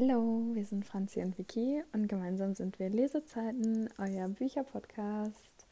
Hallo, 0.00 0.50
wir 0.52 0.64
sind 0.64 0.84
Franzi 0.84 1.20
und 1.22 1.36
Vicky 1.38 1.82
und 1.92 2.06
gemeinsam 2.06 2.54
sind 2.54 2.78
wir 2.78 2.88
Lesezeiten, 2.88 3.88
euer 3.98 4.28
Bücherpodcast. 4.28 5.66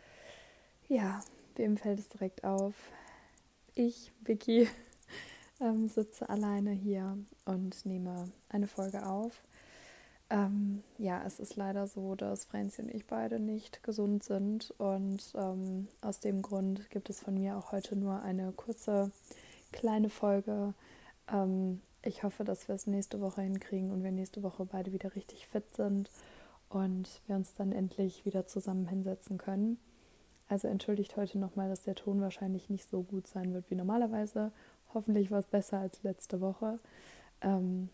Ja, 0.89 1.21
wem 1.55 1.77
fällt 1.77 2.01
es 2.01 2.09
direkt 2.09 2.43
auf? 2.43 2.75
Ich, 3.77 4.11
Vicky, 4.23 4.69
ähm, 5.61 5.87
sitze 5.87 6.29
alleine 6.29 6.73
hier 6.73 7.17
und 7.45 7.87
nehme 7.87 8.29
eine 8.49 8.67
Folge 8.67 9.07
auf. 9.07 9.45
Ähm, 10.29 10.83
ja, 10.99 11.23
es 11.25 11.39
ist 11.39 11.55
leider 11.55 11.87
so, 11.87 12.17
dass 12.17 12.47
Franzi 12.47 12.83
und 12.83 12.93
ich 12.93 13.07
beide 13.07 13.39
nicht 13.39 13.85
gesund 13.85 14.25
sind 14.25 14.75
und 14.79 15.23
ähm, 15.37 15.87
aus 16.01 16.19
dem 16.19 16.43
Grund 16.43 16.91
gibt 16.91 17.11
es 17.11 17.21
von 17.21 17.35
mir 17.35 17.57
auch 17.57 17.71
heute 17.71 17.95
nur 17.95 18.21
eine 18.23 18.51
kurze 18.51 19.13
kleine 19.71 20.11
Folge. 20.11 20.75
Ähm, 21.33 21.81
ich 22.07 22.23
hoffe, 22.23 22.45
dass 22.45 22.69
wir 22.69 22.75
es 22.75 22.87
nächste 22.87 23.21
Woche 23.21 23.43
hinkriegen 23.43 23.91
und 23.91 24.03
wir 24.03 24.13
nächste 24.13 24.43
Woche 24.43 24.65
beide 24.65 24.93
wieder 24.93 25.15
richtig 25.15 25.47
fit 25.47 25.75
sind 25.75 26.11
und 26.69 27.21
wir 27.27 27.37
uns 27.37 27.55
dann 27.55 27.73
endlich 27.73 28.25
wieder 28.25 28.47
zusammen 28.47 28.87
hinsetzen 28.87 29.39
können. 29.39 29.79
Also 30.49 30.69
entschuldigt 30.69 31.17
heute 31.17 31.39
nochmal, 31.39 31.69
dass 31.69 31.83
der 31.83 31.97
Ton 31.97 32.21
wahrscheinlich 32.21 32.71
nicht 32.71 32.89
so 32.89 33.03
gut 33.03 33.27
sein 33.27 33.53
wird 33.53 33.69
wie 33.71 33.75
normalerweise. 33.75 34.53
Hoffentlich 34.95 35.31
war 35.31 35.41
es 35.41 35.47
besser 35.47 35.79
als 35.79 36.03
letzte 36.05 36.41
Woche. 36.41 36.79
Ähm, 37.41 37.89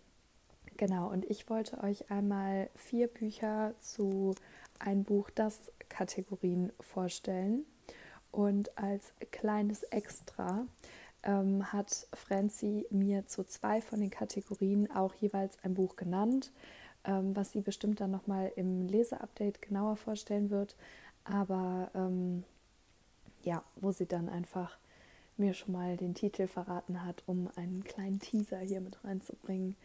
genau, 0.77 1.11
und 1.11 1.25
ich 1.31 1.48
wollte 1.48 1.83
euch 1.83 2.11
einmal 2.11 2.69
vier 2.77 3.09
Bücher 3.09 3.75
zu 3.81 4.34
ein 4.79 5.05
Buch 5.05 5.31
das 5.31 5.73
Kategorien 5.89 6.73
vorstellen. 6.81 7.65
Und 8.31 8.77
als 8.79 9.12
kleines 9.31 9.83
Extra 9.84 10.67
ähm, 11.23 11.73
hat 11.73 12.07
Franzi 12.12 12.87
mir 12.91 13.27
zu 13.27 13.45
zwei 13.45 13.81
von 13.81 14.01
den 14.01 14.11
Kategorien 14.11 14.91
auch 14.91 15.15
jeweils 15.15 15.62
ein 15.62 15.75
Buch 15.75 15.97
genannt, 15.97 16.53
ähm, 17.05 17.35
was 17.37 17.53
sie 17.53 17.61
bestimmt 17.61 18.01
dann 18.01 18.11
nochmal 18.11 18.53
im 18.57 18.89
Leseupdate 18.89 19.62
genauer 19.62 19.97
vorstellen 19.97 20.51
wird. 20.51 20.77
Aber 21.25 21.91
ähm, 21.95 22.45
ja, 23.42 23.62
wo 23.77 23.92
sie 23.92 24.06
dann 24.06 24.29
einfach 24.29 24.79
mir 25.37 25.55
schon 25.55 25.73
mal 25.73 25.97
den 25.97 26.14
Titel 26.14 26.47
verraten 26.47 27.05
hat, 27.05 27.23
um 27.27 27.48
einen 27.57 27.84
kleinen 27.84 28.20
Teaser 28.20 28.59
hier 28.59 28.81
mit 28.81 29.03
reinzubringen. 29.05 29.77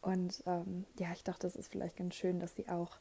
Und 0.00 0.42
ähm, 0.46 0.84
ja, 0.98 1.12
ich 1.12 1.24
dachte, 1.24 1.46
es 1.46 1.56
ist 1.56 1.70
vielleicht 1.70 1.96
ganz 1.96 2.14
schön, 2.14 2.40
dass 2.40 2.54
sie 2.54 2.68
auch 2.68 2.98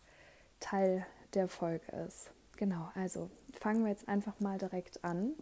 Teil 0.59 1.05
der 1.33 1.47
Folge 1.47 1.91
ist. 2.07 2.31
Genau, 2.57 2.89
also 2.95 3.29
fangen 3.59 3.83
wir 3.83 3.91
jetzt 3.91 4.07
einfach 4.07 4.39
mal 4.39 4.57
direkt 4.57 5.03
an. 5.03 5.33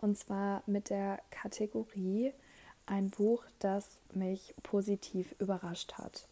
Und 0.00 0.16
zwar 0.16 0.62
mit 0.66 0.88
der 0.88 1.20
Kategorie 1.30 2.32
ein 2.86 3.10
Buch, 3.10 3.44
das 3.58 4.00
mich 4.14 4.54
positiv 4.62 5.34
überrascht 5.38 5.92
hat. 5.94 6.26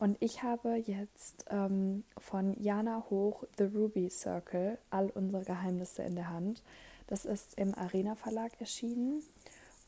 Und 0.00 0.16
ich 0.20 0.42
habe 0.42 0.74
jetzt 0.74 1.44
ähm, 1.48 2.02
von 2.18 2.60
Jana 2.60 3.04
Hoch 3.08 3.44
The 3.56 3.64
Ruby 3.64 4.10
Circle, 4.10 4.78
all 4.90 5.10
unsere 5.14 5.44
Geheimnisse 5.44 6.02
in 6.02 6.16
der 6.16 6.30
Hand. 6.30 6.60
Das 7.06 7.24
ist 7.24 7.56
im 7.56 7.72
Arena 7.74 8.16
Verlag 8.16 8.60
erschienen 8.60 9.22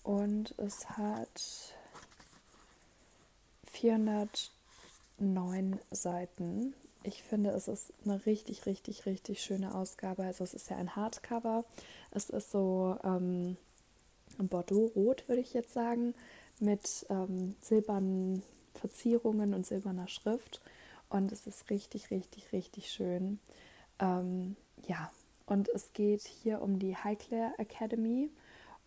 und 0.04 0.54
es 0.58 0.88
hat 0.90 1.74
409 3.72 5.80
Seiten. 5.90 6.74
Ich 7.02 7.24
finde, 7.24 7.50
es 7.50 7.66
ist 7.66 7.92
eine 8.04 8.24
richtig, 8.24 8.66
richtig, 8.66 9.06
richtig 9.06 9.42
schöne 9.42 9.74
Ausgabe. 9.74 10.22
Also 10.24 10.44
es 10.44 10.54
ist 10.54 10.70
ja 10.70 10.76
ein 10.76 10.94
Hardcover 10.94 11.64
es 12.10 12.30
ist 12.30 12.50
so 12.50 12.96
ähm, 13.04 13.56
Bordeaux-Rot, 14.38 15.28
würde 15.28 15.40
ich 15.40 15.54
jetzt 15.54 15.72
sagen, 15.72 16.14
mit 16.60 17.06
ähm, 17.10 17.54
silbernen 17.60 18.42
Verzierungen 18.74 19.54
und 19.54 19.66
silberner 19.66 20.08
Schrift. 20.08 20.60
Und 21.08 21.32
es 21.32 21.46
ist 21.46 21.70
richtig, 21.70 22.10
richtig, 22.10 22.52
richtig 22.52 22.90
schön. 22.90 23.38
Ähm, 23.98 24.56
ja, 24.86 25.10
und 25.46 25.68
es 25.68 25.92
geht 25.92 26.22
hier 26.22 26.60
um 26.60 26.78
die 26.78 26.96
Highclere 26.96 27.52
Academy 27.58 28.30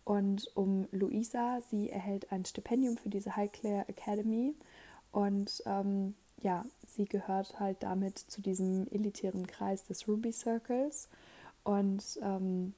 und 0.04 0.50
um 0.54 0.86
Luisa. 0.92 1.60
Sie 1.70 1.90
erhält 1.90 2.30
ein 2.32 2.44
Stipendium 2.44 2.96
für 2.96 3.08
diese 3.08 3.36
Highclere 3.36 3.88
Academy. 3.88 4.54
Und 5.12 5.62
ähm, 5.66 6.14
ja, 6.42 6.64
sie 6.86 7.06
gehört 7.06 7.58
halt 7.58 7.82
damit 7.82 8.18
zu 8.18 8.42
diesem 8.42 8.86
elitären 8.90 9.46
Kreis 9.46 9.84
des 9.84 10.06
Ruby 10.06 10.32
Circles. 10.32 11.08
Und 11.64 12.18
ähm, 12.22 12.74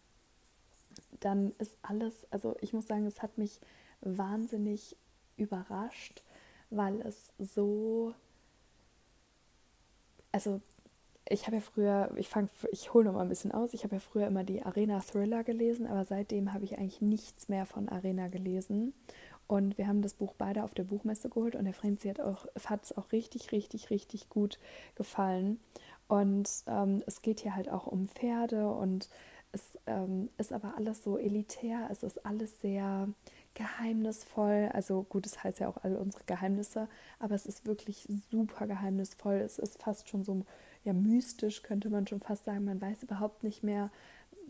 dann 1.25 1.53
ist 1.59 1.77
alles, 1.83 2.27
also 2.31 2.56
ich 2.60 2.72
muss 2.72 2.87
sagen, 2.87 3.06
es 3.06 3.22
hat 3.22 3.38
mich 3.38 3.60
wahnsinnig 4.00 4.97
überrascht, 5.37 6.22
weil 6.71 7.00
es 7.03 7.33
so, 7.38 8.15
also 10.33 10.60
ich 11.28 11.47
habe 11.47 11.56
ja 11.56 11.62
früher, 11.62 12.12
ich 12.16 12.28
fange, 12.28 12.49
ich 12.71 12.93
hole 12.93 13.05
noch 13.05 13.15
mal 13.15 13.22
ein 13.22 13.28
bisschen 13.28 13.53
aus, 13.53 13.75
ich 13.75 13.84
habe 13.84 13.97
ja 13.97 14.00
früher 14.00 14.27
immer 14.27 14.44
die 14.44 14.62
Arena 14.62 15.00
Thriller 15.00 15.44
gelesen, 15.44 15.87
aber 15.87 16.05
seitdem 16.05 16.53
habe 16.53 16.65
ich 16.65 16.78
eigentlich 16.78 17.00
nichts 17.00 17.49
mehr 17.49 17.66
von 17.66 17.89
Arena 17.89 18.28
gelesen. 18.28 18.93
Und 19.47 19.77
wir 19.77 19.87
haben 19.87 20.03
das 20.03 20.15
Buch 20.15 20.34
beide 20.39 20.65
auf 20.65 20.72
der 20.72 20.84
Buchmesse 20.84 21.28
geholt 21.28 21.56
und 21.56 21.65
der 21.65 21.75
Franzi 21.75 22.09
hat 22.09 22.21
auch, 22.21 22.47
es 22.54 22.97
auch 22.97 23.12
richtig, 23.12 23.53
richtig, 23.53 23.91
richtig 23.91 24.31
gut 24.31 24.59
gefallen. 24.94 25.60
Und 26.09 26.49
ähm, 26.66 27.03
es 27.06 27.22
geht 27.22 27.41
hier 27.41 27.54
halt 27.54 27.71
auch 27.71 27.87
um 27.87 28.09
Pferde 28.09 28.71
und 28.71 29.09
ähm, 29.87 30.28
ist 30.38 30.53
aber 30.53 30.76
alles 30.76 31.03
so 31.03 31.19
elitär, 31.19 31.88
es 31.91 32.03
ist 32.03 32.25
alles 32.25 32.60
sehr 32.60 33.09
geheimnisvoll. 33.54 34.70
Also 34.72 35.04
gut, 35.09 35.26
es 35.26 35.43
heißt 35.43 35.60
ja 35.60 35.69
auch 35.69 35.82
alle 35.82 35.98
unsere 35.98 36.25
Geheimnisse, 36.25 36.88
aber 37.19 37.34
es 37.34 37.47
ist 37.47 37.66
wirklich 37.66 38.09
super 38.31 38.66
geheimnisvoll. 38.66 39.37
Es 39.37 39.59
ist 39.59 39.82
fast 39.82 40.09
schon 40.09 40.25
so 40.25 40.44
ja, 40.84 40.92
mystisch, 40.92 41.62
könnte 41.62 41.91
man 41.91 42.06
schon 42.06 42.21
fast 42.21 42.44
sagen. 42.44 42.65
Man 42.65 42.81
weiß 42.81 43.03
überhaupt 43.03 43.44
nicht 43.44 43.62
mehr, 43.62 43.91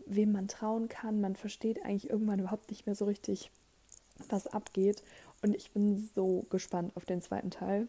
wem 0.05 0.31
man 0.31 0.47
trauen 0.47 0.89
kann. 0.89 1.21
Man 1.21 1.35
versteht 1.35 1.83
eigentlich 1.83 2.09
irgendwann 2.09 2.39
überhaupt 2.39 2.69
nicht 2.69 2.85
mehr 2.85 2.95
so 2.95 3.05
richtig, 3.05 3.51
was 4.29 4.47
abgeht. 4.47 5.03
Und 5.41 5.55
ich 5.55 5.71
bin 5.71 6.09
so 6.15 6.45
gespannt 6.49 6.95
auf 6.95 7.05
den 7.05 7.21
zweiten 7.21 7.51
Teil. 7.51 7.87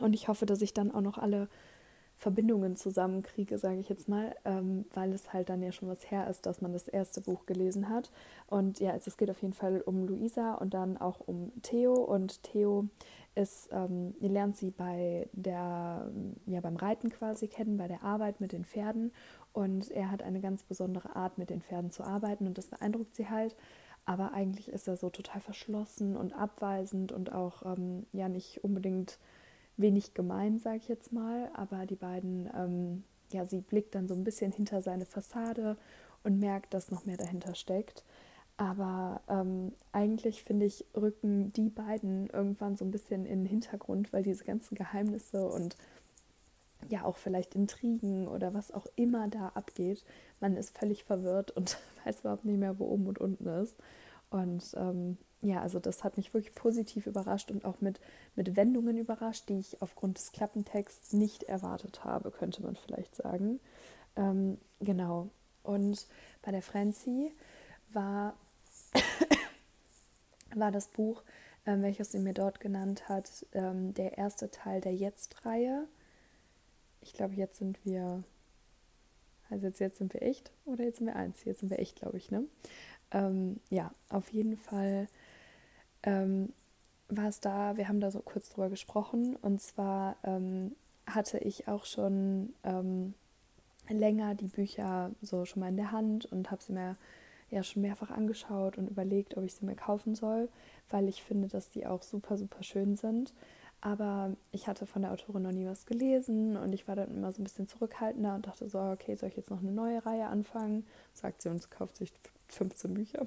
Und 0.00 0.12
ich 0.12 0.28
hoffe, 0.28 0.46
dass 0.46 0.62
ich 0.62 0.74
dann 0.74 0.92
auch 0.92 1.00
noch 1.00 1.18
alle 1.18 1.48
Verbindungen 2.18 2.76
zusammenkriege, 2.76 3.58
sage 3.58 3.78
ich 3.78 3.90
jetzt 3.90 4.08
mal, 4.08 4.34
ähm, 4.46 4.86
weil 4.94 5.12
es 5.12 5.34
halt 5.34 5.50
dann 5.50 5.62
ja 5.62 5.70
schon 5.70 5.88
was 5.88 6.10
her 6.10 6.28
ist, 6.30 6.46
dass 6.46 6.62
man 6.62 6.72
das 6.72 6.88
erste 6.88 7.20
Buch 7.20 7.44
gelesen 7.44 7.90
hat. 7.90 8.10
Und 8.46 8.80
ja, 8.80 8.92
also 8.92 9.10
es 9.10 9.18
geht 9.18 9.30
auf 9.30 9.42
jeden 9.42 9.52
Fall 9.52 9.82
um 9.82 10.06
Luisa 10.06 10.54
und 10.54 10.72
dann 10.72 10.96
auch 10.96 11.20
um 11.20 11.52
Theo. 11.60 11.92
Und 11.92 12.42
Theo 12.42 12.86
ist, 13.34 13.68
ähm, 13.70 14.14
lernt 14.18 14.56
sie 14.56 14.70
bei 14.70 15.28
der, 15.32 16.10
ja, 16.46 16.60
beim 16.62 16.76
Reiten 16.76 17.10
quasi 17.10 17.48
kennen, 17.48 17.76
bei 17.76 17.86
der 17.86 18.02
Arbeit 18.02 18.40
mit 18.40 18.52
den 18.52 18.64
Pferden. 18.64 19.12
Und 19.52 19.90
er 19.90 20.10
hat 20.10 20.22
eine 20.22 20.40
ganz 20.40 20.62
besondere 20.62 21.16
Art, 21.16 21.36
mit 21.36 21.50
den 21.50 21.60
Pferden 21.60 21.90
zu 21.90 22.02
arbeiten 22.02 22.46
und 22.46 22.56
das 22.56 22.68
beeindruckt 22.68 23.14
sie 23.14 23.28
halt. 23.28 23.54
Aber 24.06 24.32
eigentlich 24.32 24.68
ist 24.68 24.88
er 24.88 24.96
so 24.96 25.10
total 25.10 25.40
verschlossen 25.40 26.16
und 26.16 26.32
abweisend 26.32 27.12
und 27.12 27.32
auch 27.32 27.66
ähm, 27.66 28.06
ja 28.12 28.28
nicht 28.28 28.64
unbedingt 28.64 29.18
wenig 29.76 30.14
gemein, 30.14 30.58
sage 30.58 30.78
ich 30.78 30.88
jetzt 30.88 31.12
mal, 31.12 31.50
aber 31.54 31.86
die 31.86 31.96
beiden, 31.96 32.48
ähm, 32.54 33.04
ja, 33.32 33.44
sie 33.44 33.60
blickt 33.60 33.94
dann 33.94 34.08
so 34.08 34.14
ein 34.14 34.24
bisschen 34.24 34.52
hinter 34.52 34.82
seine 34.82 35.06
Fassade 35.06 35.76
und 36.22 36.38
merkt, 36.38 36.74
dass 36.74 36.90
noch 36.90 37.04
mehr 37.04 37.16
dahinter 37.16 37.54
steckt. 37.54 38.04
Aber 38.56 39.20
ähm, 39.28 39.72
eigentlich 39.92 40.42
finde 40.42 40.64
ich, 40.64 40.86
rücken 40.96 41.52
die 41.52 41.68
beiden 41.68 42.28
irgendwann 42.30 42.76
so 42.76 42.84
ein 42.84 42.90
bisschen 42.90 43.26
in 43.26 43.40
den 43.40 43.46
Hintergrund, 43.46 44.12
weil 44.12 44.22
diese 44.22 44.44
ganzen 44.44 44.74
Geheimnisse 44.74 45.46
und 45.46 45.76
ja 46.88 47.04
auch 47.04 47.16
vielleicht 47.16 47.54
Intrigen 47.54 48.28
oder 48.28 48.54
was 48.54 48.72
auch 48.72 48.86
immer 48.96 49.28
da 49.28 49.48
abgeht, 49.48 50.04
man 50.40 50.56
ist 50.56 50.76
völlig 50.76 51.04
verwirrt 51.04 51.50
und 51.50 51.78
weiß 52.04 52.20
überhaupt 52.20 52.44
nicht 52.44 52.58
mehr, 52.58 52.78
wo 52.78 52.86
oben 52.86 53.06
und 53.06 53.18
unten 53.18 53.46
ist. 53.46 53.76
Und 54.30 54.74
ähm, 54.76 55.18
ja, 55.46 55.62
also 55.62 55.78
das 55.78 56.02
hat 56.02 56.16
mich 56.16 56.34
wirklich 56.34 56.56
positiv 56.56 57.06
überrascht 57.06 57.52
und 57.52 57.64
auch 57.64 57.80
mit, 57.80 58.00
mit 58.34 58.56
Wendungen 58.56 58.98
überrascht, 58.98 59.48
die 59.48 59.60
ich 59.60 59.80
aufgrund 59.80 60.18
des 60.18 60.32
Klappentexts 60.32 61.12
nicht 61.12 61.44
erwartet 61.44 62.04
habe, 62.04 62.32
könnte 62.32 62.64
man 62.64 62.74
vielleicht 62.74 63.14
sagen. 63.14 63.60
Ähm, 64.16 64.58
genau. 64.80 65.30
Und 65.62 66.08
bei 66.42 66.50
der 66.50 66.62
Franzi 66.62 67.32
war, 67.92 68.34
war 70.56 70.72
das 70.72 70.88
Buch, 70.88 71.22
ähm, 71.64 71.82
welches 71.82 72.10
sie 72.10 72.18
mir 72.18 72.34
dort 72.34 72.58
genannt 72.58 73.08
hat, 73.08 73.46
ähm, 73.52 73.94
der 73.94 74.18
erste 74.18 74.50
Teil 74.50 74.80
der 74.80 74.96
Jetzt-Reihe. 74.96 75.86
Ich 77.02 77.12
glaube, 77.12 77.34
jetzt 77.34 77.58
sind 77.58 77.78
wir, 77.84 78.24
also 79.48 79.68
jetzt, 79.68 79.78
jetzt 79.78 79.98
sind 79.98 80.12
wir 80.12 80.22
echt 80.22 80.50
oder 80.64 80.82
jetzt 80.82 80.96
sind 80.98 81.06
wir 81.06 81.14
eins? 81.14 81.44
Jetzt 81.44 81.60
sind 81.60 81.70
wir 81.70 81.78
echt, 81.78 82.00
glaube 82.00 82.16
ich, 82.16 82.32
ne? 82.32 82.42
Ähm, 83.12 83.60
ja, 83.70 83.92
auf 84.08 84.32
jeden 84.32 84.56
Fall 84.56 85.06
ähm, 86.02 86.52
war 87.08 87.28
es 87.28 87.40
da, 87.40 87.76
wir 87.76 87.88
haben 87.88 88.00
da 88.00 88.10
so 88.10 88.20
kurz 88.20 88.50
drüber 88.50 88.68
gesprochen 88.68 89.36
und 89.36 89.60
zwar 89.60 90.16
ähm, 90.24 90.74
hatte 91.06 91.38
ich 91.38 91.68
auch 91.68 91.84
schon 91.84 92.54
ähm, 92.64 93.14
länger 93.88 94.34
die 94.34 94.48
Bücher 94.48 95.10
so 95.22 95.44
schon 95.44 95.60
mal 95.60 95.68
in 95.68 95.76
der 95.76 95.92
Hand 95.92 96.26
und 96.26 96.50
habe 96.50 96.62
sie 96.62 96.72
mir 96.72 96.96
ja 97.50 97.62
schon 97.62 97.82
mehrfach 97.82 98.10
angeschaut 98.10 98.76
und 98.76 98.90
überlegt, 98.90 99.36
ob 99.36 99.44
ich 99.44 99.54
sie 99.54 99.64
mir 99.64 99.76
kaufen 99.76 100.14
soll, 100.14 100.48
weil 100.90 101.08
ich 101.08 101.22
finde, 101.22 101.48
dass 101.48 101.70
die 101.70 101.86
auch 101.86 102.02
super, 102.02 102.36
super 102.36 102.62
schön 102.62 102.96
sind. 102.96 103.32
Aber 103.80 104.34
ich 104.52 104.66
hatte 104.66 104.86
von 104.86 105.02
der 105.02 105.12
Autorin 105.12 105.42
noch 105.42 105.52
nie 105.52 105.66
was 105.66 105.86
gelesen 105.86 106.56
und 106.56 106.72
ich 106.72 106.88
war 106.88 106.96
dann 106.96 107.14
immer 107.14 107.30
so 107.30 107.40
ein 107.40 107.44
bisschen 107.44 107.68
zurückhaltender 107.68 108.34
und 108.34 108.46
dachte 108.46 108.68
so, 108.68 108.80
okay, 108.80 109.14
soll 109.14 109.28
ich 109.28 109.36
jetzt 109.36 109.50
noch 109.50 109.60
eine 109.60 109.70
neue 109.70 110.04
Reihe 110.04 110.26
anfangen? 110.26 110.86
Sagt 111.12 111.42
sie 111.42 111.50
und 111.50 111.70
kauft 111.70 111.96
sich 111.96 112.12
15 112.48 112.94
Bücher. 112.94 113.26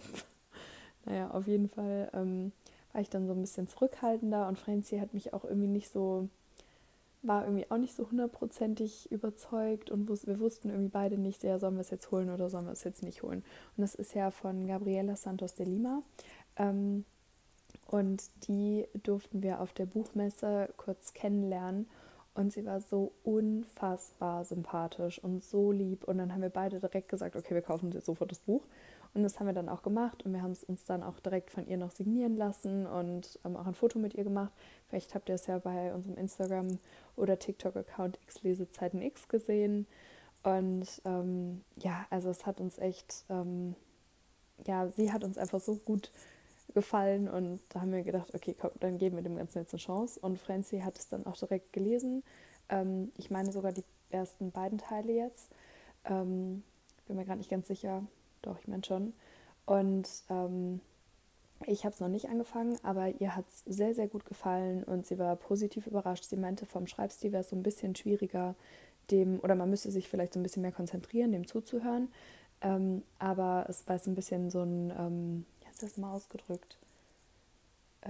Naja, 1.06 1.32
auf 1.32 1.48
jeden 1.48 1.70
Fall 1.70 2.10
ähm, 2.14 2.52
war 2.94 3.02
ich 3.02 3.10
dann 3.10 3.28
so 3.28 3.34
ein 3.34 3.42
bisschen 3.42 3.68
zurückhaltender 3.68 4.48
und 4.48 4.58
Franzi 4.60 5.00
hat 5.00 5.14
mich 5.14 5.34
auch 5.34 5.44
irgendwie 5.44 5.68
nicht 5.68 5.92
so, 5.92 6.28
war 7.22 7.46
irgendwie 7.46 7.70
auch 7.70 7.78
nicht 7.78 7.96
so 7.96 8.10
hundertprozentig 8.10 9.12
überzeugt 9.12 9.92
und 9.92 10.10
wus 10.10 10.28
wir 10.28 10.40
wussten 10.40 10.70
irgendwie 10.70 10.90
beide 10.90 11.18
nicht 11.18 11.42
sehr, 11.42 11.60
sollen 11.60 11.76
wir 11.76 11.82
es 11.82 11.90
jetzt 11.90 12.12
holen 12.12 12.30
oder 12.30 12.50
sollen 12.50 12.66
wir 12.66 12.74
es 12.74 12.84
jetzt 12.84 13.04
nicht 13.04 13.24
holen. 13.24 13.44
Und 13.78 13.82
das 13.82 13.96
ist 13.96 14.14
ja 14.14 14.32
von 14.32 14.68
Gabriela 14.68 15.16
Santos 15.16 15.56
de 15.56 15.66
Lima. 15.66 16.02
Ähm, 16.56 17.06
und 17.88 18.30
die 18.48 18.88
durften 19.04 19.42
wir 19.42 19.62
auf 19.62 19.74
der 19.74 19.88
Buchmesse 19.88 20.70
kurz 20.78 21.14
kennenlernen. 21.14 21.90
Und 22.36 22.54
sie 22.54 22.66
war 22.66 22.80
so 22.80 23.12
unfassbar 23.24 24.46
sympathisch 24.46 25.22
und 25.22 25.44
so 25.44 25.72
lieb. 25.72 26.04
Und 26.04 26.20
dann 26.20 26.32
haben 26.32 26.42
wir 26.42 26.50
beide 26.50 26.80
direkt 26.80 27.10
gesagt, 27.10 27.36
okay, 27.36 27.56
wir 27.56 27.62
kaufen 27.62 27.92
jetzt 27.92 28.06
sofort 28.06 28.32
das 28.32 28.40
Buch. 28.40 28.64
Und 29.14 29.24
das 29.24 29.40
haben 29.40 29.48
wir 29.48 29.54
dann 29.54 29.70
auch 29.70 29.82
gemacht. 29.82 30.24
Und 30.24 30.34
wir 30.34 30.42
haben 30.42 30.52
es 30.52 30.64
uns 30.64 30.86
dann 30.86 31.04
auch 31.04 31.20
direkt 31.20 31.50
von 31.52 31.68
ihr 31.68 31.78
noch 31.78 31.92
signieren 31.92 32.38
lassen 32.38 32.86
und 32.86 33.40
ähm, 33.44 33.58
auch 33.58 33.66
ein 33.66 33.74
Foto 33.74 33.98
mit 34.00 34.14
ihr 34.14 34.24
gemacht. 34.24 34.52
Vielleicht 34.88 35.16
habt 35.16 35.30
ihr 35.30 35.36
es 35.36 35.48
ja 35.48 35.58
bei 35.60 35.94
unserem 35.94 36.16
Instagram- 36.16 36.80
oder 37.16 37.40
TikTok-Account 37.40 38.20
X 38.24 38.44
Lesezeiten 38.44 39.02
X 39.02 39.28
gesehen. 39.28 39.88
Und 40.44 40.88
ähm, 41.06 41.64
ja, 41.78 42.06
also 42.10 42.30
es 42.30 42.46
hat 42.46 42.62
uns 42.62 42.78
echt, 42.78 43.26
ähm, 43.30 43.76
ja, 44.66 44.90
sie 44.90 45.12
hat 45.12 45.24
uns 45.24 45.38
einfach 45.38 45.60
so 45.60 45.76
gut 45.76 46.12
gefallen 46.74 47.28
und 47.28 47.60
da 47.70 47.82
haben 47.82 47.92
wir 47.92 48.04
gedacht, 48.04 48.34
okay, 48.34 48.56
komm, 48.58 48.72
dann 48.80 49.00
geben 49.00 49.16
wir 49.16 49.24
dem 49.24 49.36
Ganzen 49.36 49.60
jetzt 49.60 49.74
eine 49.74 49.82
Chance. 49.82 50.20
Und 50.20 50.40
Franzi 50.40 50.80
hat 50.80 50.98
es 50.98 51.08
dann 51.08 51.26
auch 51.26 51.36
direkt 51.36 51.74
gelesen. 51.74 52.24
Ähm, 52.70 53.12
ich 53.18 53.32
meine 53.32 53.52
sogar 53.52 53.72
die 53.72 53.84
ersten 54.12 54.52
beiden 54.52 54.78
Teile 54.78 55.12
jetzt. 55.14 55.50
Ähm, 56.06 56.64
bin 57.08 57.18
mir 57.18 57.26
gerade 57.26 57.40
nicht 57.40 57.50
ganz 57.50 57.68
sicher. 57.68 58.04
Doch, 58.42 58.58
ich 58.60 58.68
meine 58.68 58.84
schon. 58.84 59.14
Und 59.66 60.08
ähm, 60.30 60.82
ich 61.66 61.86
habe 61.86 61.94
es 61.94 62.00
noch 62.00 62.08
nicht 62.08 62.30
angefangen, 62.30 62.78
aber 62.84 63.10
ihr 63.20 63.36
hat 63.36 63.46
es 63.50 63.64
sehr, 63.66 63.94
sehr 63.94 64.08
gut 64.08 64.26
gefallen 64.26 64.84
und 64.84 65.06
sie 65.06 65.20
war 65.20 65.36
positiv 65.36 65.88
überrascht. 65.88 66.26
Sie 66.26 66.38
meinte, 66.38 66.66
vom 66.66 66.88
Schreibstil 66.88 67.32
wäre 67.32 67.42
es 67.42 67.50
so 67.50 67.56
ein 67.56 67.64
bisschen 67.64 67.96
schwieriger, 67.96 68.56
dem, 69.12 69.40
oder 69.42 69.56
man 69.56 69.70
müsste 69.70 69.92
sich 69.92 70.08
vielleicht 70.08 70.34
so 70.34 70.40
ein 70.40 70.44
bisschen 70.44 70.62
mehr 70.62 70.72
konzentrieren, 70.72 71.32
dem 71.32 71.48
zuzuhören. 71.48 72.10
Ähm, 72.62 73.04
aber 73.20 73.66
es 73.70 73.88
war 73.88 74.00
so 74.00 74.12
ein 74.12 74.16
bisschen 74.16 74.50
so 74.50 74.62
ein, 74.62 74.92
ähm, 74.98 75.46
das 75.82 75.98
mal 75.98 76.14
ausgedrückt, 76.14 76.78
äh, 78.02 78.10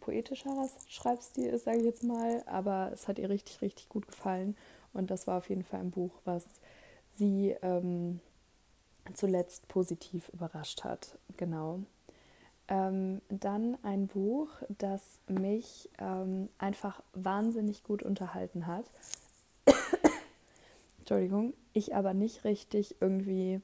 poetischerer 0.00 0.68
Schreibstil 0.88 1.46
ist, 1.46 1.64
sage 1.64 1.78
ich 1.78 1.84
jetzt 1.84 2.04
mal, 2.04 2.42
aber 2.46 2.90
es 2.92 3.06
hat 3.06 3.18
ihr 3.18 3.28
richtig, 3.28 3.62
richtig 3.62 3.88
gut 3.88 4.06
gefallen 4.06 4.56
und 4.92 5.10
das 5.10 5.26
war 5.26 5.38
auf 5.38 5.48
jeden 5.48 5.62
Fall 5.62 5.80
ein 5.80 5.90
Buch, 5.90 6.12
was 6.24 6.44
sie 7.16 7.54
ähm, 7.62 8.20
zuletzt 9.14 9.68
positiv 9.68 10.28
überrascht 10.30 10.84
hat. 10.84 11.18
Genau. 11.36 11.80
Ähm, 12.68 13.20
dann 13.28 13.76
ein 13.82 14.06
Buch, 14.06 14.48
das 14.68 15.02
mich 15.26 15.90
ähm, 15.98 16.48
einfach 16.58 17.02
wahnsinnig 17.14 17.82
gut 17.82 18.02
unterhalten 18.02 18.66
hat. 18.66 18.84
Entschuldigung, 21.00 21.52
ich 21.72 21.94
aber 21.96 22.14
nicht 22.14 22.44
richtig 22.44 22.96
irgendwie 23.00 23.60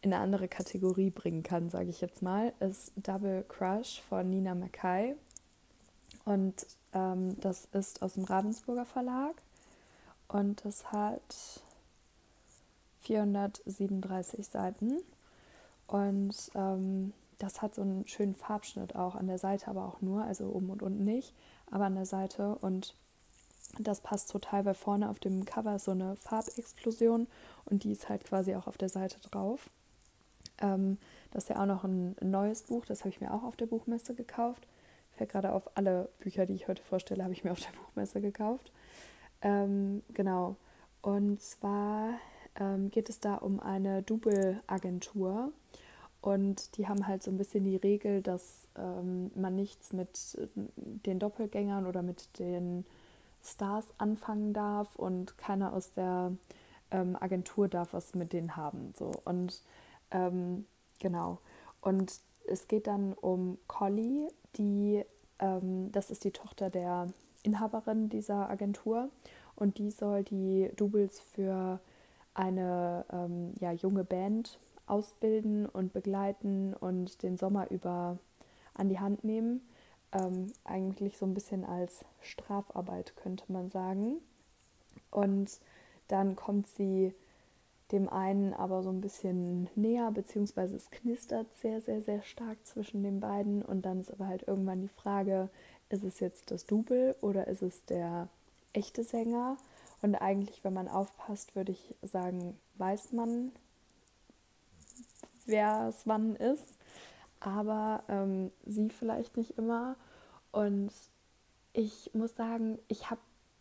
in 0.00 0.12
eine 0.12 0.22
andere 0.22 0.48
Kategorie 0.48 1.10
bringen 1.10 1.42
kann, 1.42 1.70
sage 1.70 1.90
ich 1.90 2.00
jetzt 2.00 2.22
mal, 2.22 2.52
ist 2.60 2.92
Double 2.96 3.44
Crush 3.48 4.00
von 4.08 4.28
Nina 4.30 4.54
Mackay. 4.54 5.16
Und 6.24 6.66
ähm, 6.92 7.40
das 7.40 7.66
ist 7.72 8.02
aus 8.02 8.14
dem 8.14 8.24
Ravensburger 8.24 8.84
Verlag. 8.84 9.42
Und 10.28 10.64
das 10.64 10.92
hat 10.92 11.62
437 13.00 14.46
Seiten. 14.46 14.98
Und 15.86 16.50
ähm, 16.54 17.12
das 17.38 17.62
hat 17.62 17.74
so 17.74 17.82
einen 17.82 18.06
schönen 18.06 18.34
Farbschnitt 18.34 18.94
auch 18.96 19.14
an 19.14 19.26
der 19.26 19.38
Seite, 19.38 19.68
aber 19.68 19.86
auch 19.86 20.00
nur, 20.00 20.22
also 20.24 20.46
oben 20.46 20.70
und 20.70 20.82
unten 20.82 21.04
nicht, 21.04 21.34
aber 21.70 21.84
an 21.84 21.94
der 21.94 22.06
Seite. 22.06 22.56
Und 22.56 22.94
das 23.78 24.00
passt 24.00 24.30
total, 24.30 24.64
weil 24.64 24.74
vorne 24.74 25.08
auf 25.08 25.20
dem 25.20 25.44
Cover 25.44 25.76
ist 25.76 25.84
so 25.84 25.92
eine 25.92 26.16
Farbexplosion 26.16 27.28
und 27.64 27.84
die 27.84 27.92
ist 27.92 28.08
halt 28.08 28.24
quasi 28.24 28.54
auch 28.54 28.66
auf 28.66 28.78
der 28.78 28.88
Seite 28.88 29.20
drauf. 29.20 29.70
Ähm, 30.60 30.98
das 31.30 31.44
ist 31.44 31.50
ja 31.50 31.62
auch 31.62 31.66
noch 31.66 31.84
ein 31.84 32.16
neues 32.20 32.62
Buch, 32.62 32.84
das 32.86 33.00
habe 33.00 33.10
ich 33.10 33.20
mir 33.20 33.32
auch 33.32 33.44
auf 33.44 33.56
der 33.56 33.66
Buchmesse 33.66 34.14
gekauft. 34.14 34.66
Fällt 35.12 35.30
gerade 35.30 35.52
auf, 35.52 35.70
alle 35.76 36.08
Bücher, 36.20 36.46
die 36.46 36.54
ich 36.54 36.68
heute 36.68 36.82
vorstelle, 36.82 37.22
habe 37.22 37.32
ich 37.32 37.44
mir 37.44 37.52
auf 37.52 37.60
der 37.60 37.76
Buchmesse 37.78 38.20
gekauft. 38.20 38.72
Ähm, 39.42 40.02
genau. 40.14 40.56
Und 41.02 41.40
zwar 41.40 42.14
ähm, 42.58 42.90
geht 42.90 43.08
es 43.08 43.20
da 43.20 43.36
um 43.36 43.60
eine 43.60 44.02
Double-Agentur. 44.02 45.52
Und 46.20 46.76
die 46.76 46.88
haben 46.88 47.06
halt 47.06 47.22
so 47.22 47.30
ein 47.30 47.38
bisschen 47.38 47.64
die 47.64 47.76
Regel, 47.76 48.22
dass 48.22 48.66
ähm, 48.76 49.30
man 49.34 49.54
nichts 49.54 49.92
mit 49.92 50.36
den 50.76 51.18
Doppelgängern 51.18 51.86
oder 51.86 52.02
mit 52.02 52.38
den 52.38 52.84
Stars 53.42 53.86
anfangen 53.98 54.52
darf 54.52 54.96
und 54.96 55.38
keiner 55.38 55.72
aus 55.72 55.92
der 55.94 56.32
ähm, 56.90 57.16
Agentur 57.18 57.68
darf 57.68 57.92
was 57.92 58.14
mit 58.14 58.32
denen 58.32 58.56
haben. 58.56 58.92
So. 58.98 59.12
Und 59.24 59.62
ähm, 60.10 60.66
genau. 60.98 61.38
Und 61.80 62.18
es 62.48 62.66
geht 62.66 62.86
dann 62.86 63.12
um 63.12 63.58
Collie, 63.68 64.28
die, 64.56 65.04
ähm, 65.38 65.92
das 65.92 66.10
ist 66.10 66.24
die 66.24 66.32
Tochter 66.32 66.70
der 66.70 67.08
Inhaberin 67.42 68.08
dieser 68.08 68.50
Agentur 68.50 69.08
und 69.54 69.78
die 69.78 69.90
soll 69.90 70.24
die 70.24 70.70
Doubles 70.76 71.20
für 71.20 71.80
eine 72.38 73.04
ähm, 73.12 73.52
ja, 73.60 73.72
junge 73.72 74.04
Band 74.04 74.58
ausbilden 74.86 75.66
und 75.66 75.92
begleiten 75.92 76.72
und 76.72 77.22
den 77.22 77.36
Sommer 77.36 77.70
über 77.70 78.18
an 78.74 78.88
die 78.88 79.00
Hand 79.00 79.24
nehmen. 79.24 79.68
Ähm, 80.12 80.52
eigentlich 80.64 81.18
so 81.18 81.26
ein 81.26 81.34
bisschen 81.34 81.64
als 81.64 82.04
Strafarbeit 82.22 83.16
könnte 83.16 83.44
man 83.52 83.68
sagen. 83.68 84.18
Und 85.10 85.58
dann 86.06 86.36
kommt 86.36 86.68
sie 86.68 87.12
dem 87.90 88.08
einen 88.08 88.54
aber 88.54 88.82
so 88.82 88.90
ein 88.90 89.00
bisschen 89.00 89.68
näher, 89.74 90.10
beziehungsweise 90.12 90.76
es 90.76 90.90
knistert 90.90 91.52
sehr, 91.54 91.80
sehr, 91.80 92.02
sehr 92.02 92.22
stark 92.22 92.58
zwischen 92.64 93.02
den 93.02 93.18
beiden. 93.18 93.62
Und 93.62 93.82
dann 93.82 94.00
ist 94.00 94.12
aber 94.12 94.28
halt 94.28 94.46
irgendwann 94.46 94.82
die 94.82 94.88
Frage, 94.88 95.48
ist 95.88 96.04
es 96.04 96.20
jetzt 96.20 96.50
das 96.50 96.66
Double 96.66 97.16
oder 97.20 97.48
ist 97.48 97.62
es 97.62 97.84
der 97.86 98.28
echte 98.72 99.02
Sänger? 99.02 99.56
Und 100.02 100.14
eigentlich, 100.14 100.62
wenn 100.64 100.74
man 100.74 100.88
aufpasst, 100.88 101.56
würde 101.56 101.72
ich 101.72 101.94
sagen, 102.02 102.58
weiß 102.76 103.12
man, 103.12 103.52
wer 105.46 105.88
es 105.88 106.06
wann 106.06 106.36
ist. 106.36 106.76
Aber 107.40 108.02
ähm, 108.08 108.50
sie 108.66 108.90
vielleicht 108.90 109.36
nicht 109.36 109.58
immer. 109.58 109.96
Und 110.52 110.92
ich 111.72 112.10
muss 112.14 112.34
sagen, 112.36 112.78
ich 112.88 113.10
habe 113.10 113.20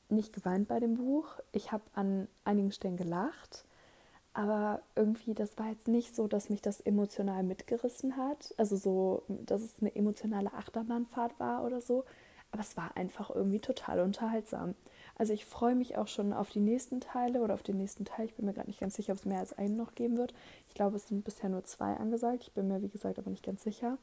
nicht 0.10 0.34
geweint 0.34 0.68
bei 0.68 0.80
dem 0.80 0.96
Buch. 0.96 1.28
Ich 1.52 1.72
habe 1.72 1.84
an 1.94 2.28
einigen 2.44 2.72
Stellen 2.72 2.98
gelacht 2.98 3.66
aber 4.38 4.84
irgendwie, 4.96 5.34
das 5.34 5.58
war 5.58 5.70
jetzt 5.70 5.88
nicht 5.88 6.16
so, 6.16 6.28
dass 6.28 6.52
mich 6.52 6.62
das 6.62 6.80
emotional 6.80 7.42
mitgerissen 7.42 8.18
hat. 8.18 8.54
Also 8.58 8.76
so, 8.76 9.24
dass 9.28 9.64
es 9.64 9.82
eine 9.82 9.96
emotionale 9.96 10.54
Achterbahnfahrt 10.54 11.40
war 11.40 11.66
oder 11.66 11.82
so. 11.82 12.06
Aber 12.52 12.62
es 12.62 12.78
war 12.78 12.96
einfach 12.96 13.32
irgendwie 13.32 13.60
total 13.60 14.00
unterhaltsam. 14.00 14.76
Also 15.18 15.34
ich 15.34 15.46
freue 15.46 15.76
mich 15.76 15.98
auch 15.98 16.08
schon 16.08 16.32
auf 16.32 16.50
die 16.52 16.60
nächsten 16.60 17.02
Teile 17.02 17.42
oder 17.42 17.56
auf 17.56 17.64
den 17.64 17.78
nächsten 17.78 18.06
Teil. 18.06 18.26
Ich 18.26 18.36
bin 18.36 18.46
mir 18.46 18.54
gerade 18.54 18.68
nicht 18.68 18.80
ganz 18.80 18.96
sicher, 18.96 19.14
ob 19.14 19.20
es 19.20 19.26
mehr 19.26 19.40
als 19.40 19.54
einen 19.54 19.76
noch 19.76 19.96
geben 19.96 20.18
wird. 20.18 20.34
Ich 20.68 20.76
glaube, 20.76 20.96
es 20.98 21.08
sind 21.08 21.26
bisher 21.26 21.50
nur 21.50 21.64
zwei 21.64 21.96
angesagt. 21.96 22.44
Ich 22.44 22.52
bin 22.54 22.68
mir, 22.68 22.82
wie 22.82 22.90
gesagt, 22.90 23.18
aber 23.18 23.32
nicht 23.32 23.46
ganz 23.46 23.64
sicher. 23.64 23.98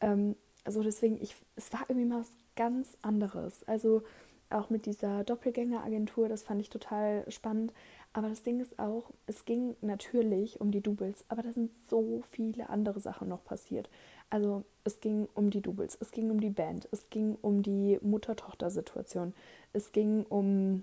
Ähm, 0.00 0.34
also 0.64 0.82
deswegen, 0.82 1.20
ich, 1.22 1.36
es 1.56 1.72
war 1.72 1.82
irgendwie 1.88 2.08
mal 2.08 2.20
was 2.20 2.32
ganz 2.56 2.96
anderes. 3.02 3.66
Also 3.68 4.02
auch 4.50 4.68
mit 4.68 4.86
dieser 4.86 5.22
Doppelgängeragentur, 5.22 6.28
das 6.28 6.42
fand 6.42 6.60
ich 6.60 6.70
total 6.70 7.24
spannend. 7.30 7.72
Aber 8.12 8.28
das 8.28 8.42
Ding 8.42 8.60
ist 8.60 8.78
auch, 8.78 9.10
es 9.26 9.44
ging 9.44 9.76
natürlich 9.82 10.60
um 10.60 10.72
die 10.72 10.80
Doubles, 10.80 11.24
aber 11.28 11.42
da 11.42 11.52
sind 11.52 11.70
so 11.88 12.22
viele 12.30 12.68
andere 12.68 12.98
Sachen 12.98 13.28
noch 13.28 13.44
passiert. 13.44 13.88
Also 14.30 14.64
es 14.84 15.00
ging 15.00 15.28
um 15.34 15.50
die 15.50 15.60
Doubles, 15.60 15.96
es 16.00 16.10
ging 16.10 16.30
um 16.30 16.40
die 16.40 16.50
Band, 16.50 16.88
es 16.90 17.08
ging 17.10 17.36
um 17.40 17.62
die 17.62 17.98
Mutter-Tochter-Situation, 18.02 19.32
es 19.72 19.92
ging 19.92 20.24
um 20.24 20.82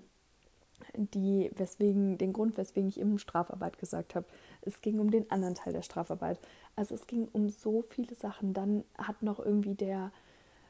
die, 0.96 1.50
weswegen, 1.56 2.18
den 2.18 2.32
Grund, 2.32 2.56
weswegen 2.56 2.88
ich 2.88 3.00
eben 3.00 3.18
Strafarbeit 3.18 3.78
gesagt 3.78 4.14
habe. 4.14 4.26
Es 4.62 4.80
ging 4.80 4.98
um 4.98 5.10
den 5.10 5.30
anderen 5.30 5.54
Teil 5.54 5.72
der 5.72 5.82
Strafarbeit. 5.82 6.38
Also 6.76 6.94
es 6.94 7.06
ging 7.06 7.28
um 7.32 7.48
so 7.48 7.82
viele 7.82 8.14
Sachen. 8.14 8.54
Dann 8.54 8.84
hat 8.96 9.22
noch 9.22 9.38
irgendwie 9.40 9.74
der 9.74 10.12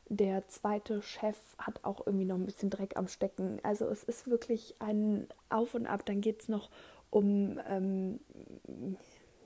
der 0.09 0.47
zweite 0.49 1.03
Chef 1.03 1.39
hat 1.59 1.85
auch 1.85 2.07
irgendwie 2.07 2.25
noch 2.25 2.37
ein 2.37 2.47
bisschen 2.47 2.71
Dreck 2.71 2.97
am 2.97 3.09
Stecken. 3.09 3.59
Also 3.63 3.87
es 3.87 4.05
ist 4.05 4.29
wirklich 4.29 4.75
ein 4.79 5.27
Auf 5.49 5.75
und 5.75 5.87
Ab. 5.87 6.05
Dann 6.05 6.21
geht 6.21 6.43
es 6.43 6.49
noch 6.49 6.71
um 7.11 7.59
ähm, 7.69 8.21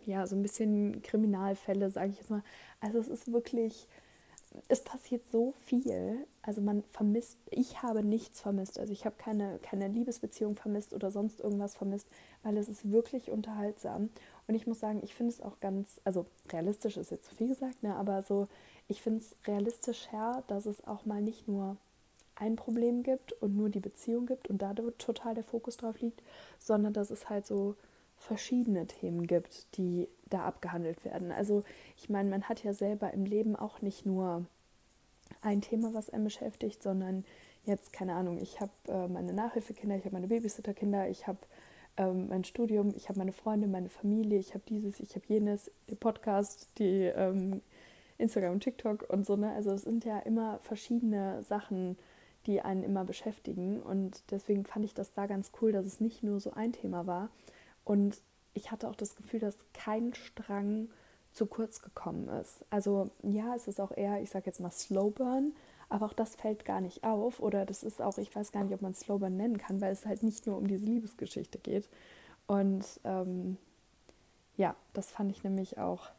ja 0.07 0.26
so 0.26 0.37
ein 0.37 0.42
bisschen 0.42 1.02
Kriminalfälle, 1.02 1.90
sage 1.90 2.11
ich 2.11 2.19
jetzt 2.19 2.31
mal. 2.31 2.42
Also 2.81 2.99
es 2.99 3.09
ist 3.09 3.33
wirklich, 3.33 3.88
es 4.69 4.83
passiert 4.83 5.26
so 5.31 5.54
viel 5.64 6.26
also 6.42 6.61
man 6.61 6.83
vermisst, 6.83 7.38
ich 7.50 7.83
habe 7.83 8.02
nichts 8.02 8.40
vermisst. 8.40 8.78
Also 8.78 8.92
ich 8.92 9.04
habe 9.04 9.14
keine, 9.16 9.61
keine 9.62 9.87
Liebesbeziehung 9.87 10.57
vermisst 10.57 10.92
oder 10.92 11.12
sonst 11.12 11.40
irgendwas 11.40 11.76
vermisst, 11.76 12.09
weil 12.42 12.57
es 12.57 12.69
ist 12.69 12.90
wirklich 12.90 13.31
unterhaltsam. 13.31 14.11
Und 14.49 14.57
ich 14.57 14.66
muss 14.66 14.81
sagen, 14.81 15.00
ich 15.04 15.14
finde 15.14 15.33
es 15.33 15.40
auch 15.40 15.61
ganz, 15.61 16.00
also 16.04 16.26
realistisch 16.50 16.97
ist 16.97 17.12
jetzt 17.12 17.26
zu 17.26 17.37
viel 17.37 17.49
gesagt, 17.49 17.85
ne, 17.85 17.95
aber 17.95 18.23
so, 18.23 18.49
ich 18.88 19.02
finde 19.02 19.20
es 19.20 19.34
realistisch 19.46 20.10
her, 20.10 20.42
dass 20.48 20.66
es 20.66 20.86
auch 20.86 21.04
mal 21.04 21.22
nicht 21.22 21.48
nur 21.48 21.76
ein 22.34 22.56
Problem 22.56 23.02
gibt 23.02 23.32
und 23.34 23.56
nur 23.56 23.68
die 23.68 23.80
Beziehung 23.80 24.26
gibt 24.26 24.48
und 24.48 24.62
da 24.62 24.74
total 24.98 25.34
der 25.34 25.44
Fokus 25.44 25.76
drauf 25.76 26.00
liegt, 26.00 26.22
sondern 26.58 26.92
dass 26.92 27.10
es 27.10 27.28
halt 27.28 27.46
so 27.46 27.76
verschiedene 28.18 28.86
Themen 28.86 29.26
gibt, 29.26 29.76
die 29.76 30.08
da 30.30 30.44
abgehandelt 30.44 31.04
werden. 31.04 31.32
Also 31.32 31.64
ich 31.96 32.08
meine, 32.08 32.30
man 32.30 32.48
hat 32.48 32.62
ja 32.64 32.72
selber 32.72 33.12
im 33.12 33.24
Leben 33.24 33.56
auch 33.56 33.82
nicht 33.82 34.06
nur 34.06 34.46
ein 35.40 35.60
Thema, 35.60 35.92
was 35.94 36.10
einen 36.10 36.24
beschäftigt, 36.24 36.82
sondern 36.82 37.24
jetzt, 37.64 37.92
keine 37.92 38.14
Ahnung, 38.14 38.38
ich 38.40 38.60
habe 38.60 38.72
äh, 38.88 39.08
meine 39.08 39.32
Nachhilfekinder, 39.32 39.96
ich 39.96 40.04
habe 40.04 40.14
meine 40.14 40.28
Babysitterkinder, 40.28 41.08
ich 41.08 41.26
habe 41.26 41.38
ähm, 41.96 42.28
mein 42.28 42.44
Studium, 42.44 42.92
ich 42.96 43.08
habe 43.08 43.18
meine 43.18 43.32
Freunde, 43.32 43.66
meine 43.66 43.88
Familie, 43.88 44.38
ich 44.38 44.54
habe 44.54 44.64
dieses, 44.68 45.00
ich 45.00 45.14
habe 45.14 45.24
jenes, 45.28 45.70
den 45.88 45.96
Podcast, 45.96 46.68
die 46.78 47.04
ähm, 47.14 47.60
Instagram, 48.19 48.61
TikTok 48.61 49.09
und 49.09 49.26
so. 49.26 49.37
Ne? 49.37 49.52
Also 49.52 49.71
es 49.73 49.83
sind 49.83 50.04
ja 50.04 50.19
immer 50.21 50.59
verschiedene 50.61 51.42
Sachen, 51.42 51.97
die 52.47 52.61
einen 52.61 52.83
immer 52.83 53.04
beschäftigen. 53.04 53.81
Und 53.81 54.23
deswegen 54.31 54.64
fand 54.64 54.85
ich 54.85 54.95
das 54.95 55.12
da 55.12 55.26
ganz 55.26 55.52
cool, 55.61 55.73
dass 55.73 55.87
es 55.87 56.00
nicht 56.00 56.23
nur 56.23 56.40
so 56.40 56.52
ein 56.52 56.73
Thema 56.73 57.07
war. 57.07 57.31
Und 57.85 58.21
ich 58.54 58.71
hatte 58.71 58.88
auch 58.88 58.97
das 58.97 59.16
Gefühl, 59.16 59.40
dass 59.40 59.57
kein 59.73 60.14
Strang 60.14 60.88
zu 61.33 61.47
kurz 61.47 61.81
gekommen 61.81 62.28
ist. 62.28 62.64
Also 62.71 63.11
ja, 63.23 63.54
es 63.54 63.66
ist 63.66 63.81
auch 63.81 63.92
eher, 63.92 64.21
ich 64.21 64.31
sage 64.31 64.47
jetzt 64.47 64.61
mal 64.61 64.71
Slow 64.71 65.11
Burn, 65.11 65.54
aber 65.88 66.07
auch 66.07 66.12
das 66.12 66.35
fällt 66.35 66.64
gar 66.64 66.81
nicht 66.81 67.04
auf. 67.04 67.40
Oder 67.40 67.64
das 67.64 67.83
ist 67.83 68.02
auch, 68.02 68.19
ich 68.19 68.35
weiß 68.35 68.52
gar 68.52 68.64
nicht, 68.64 68.75
ob 68.75 68.83
man 68.83 68.95
Slow 68.95 69.19
Burn 69.19 69.37
nennen 69.37 69.59
kann, 69.59 69.81
weil 69.81 69.92
es 69.92 70.04
halt 70.04 70.23
nicht 70.23 70.47
nur 70.47 70.59
um 70.59 70.66
diese 70.66 70.85
Liebesgeschichte 70.85 71.59
geht. 71.59 71.88
Und 72.47 72.85
ähm, 73.04 73.57
ja, 74.57 74.76
das 74.92 75.11
fand 75.11 75.31
ich 75.31 75.42
nämlich 75.42 75.78
auch 75.78 76.11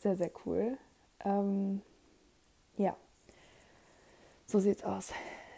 sehr, 0.00 0.16
sehr 0.16 0.30
cool. 0.44 0.76
Ähm, 1.24 1.82
ja, 2.76 2.96
so 4.46 4.60
sieht's 4.60 4.84
aus. 4.84 5.12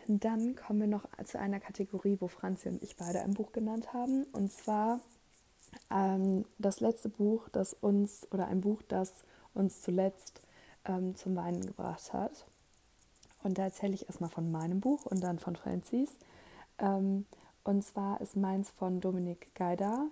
Dann 0.09 0.55
kommen 0.55 0.81
wir 0.81 0.87
noch 0.87 1.05
zu 1.25 1.39
einer 1.39 1.61
Kategorie, 1.61 2.17
wo 2.21 2.29
Franzi 2.29 2.69
und 2.69 2.83
ich 2.83 2.97
beide 2.97 3.21
ein 3.23 3.35
Buch 3.35 3.53
genannt 3.53 3.93
haben. 3.93 4.25
Und 4.33 4.53
zwar 4.53 5.01
ähm, 5.91 6.45
das 6.59 6.81
letzte 6.81 7.09
Buch, 7.09 7.49
das 7.51 7.75
uns, 7.75 8.27
oder 8.31 8.47
ein 8.47 8.61
Buch, 8.61 8.83
das 8.87 9.13
uns 9.55 9.83
zuletzt 9.83 10.41
ähm, 10.85 11.17
zum 11.17 11.35
Weinen 11.37 11.67
gebracht 11.67 12.13
hat. 12.13 12.47
Und 13.43 13.59
da 13.59 13.65
erzähle 13.65 13.95
ich 13.95 14.07
erstmal 14.07 14.31
von 14.31 14.51
meinem 14.51 14.81
Buch 14.81 15.07
und 15.07 15.23
dann 15.23 15.39
von 15.39 15.57
Francis. 15.57 16.17
Ähm, 16.79 17.27
und 17.65 17.83
zwar 17.83 18.21
ist 18.21 18.37
meins 18.37 18.71
von 18.71 19.01
Dominik 19.01 19.55
Gaida, 19.55 20.07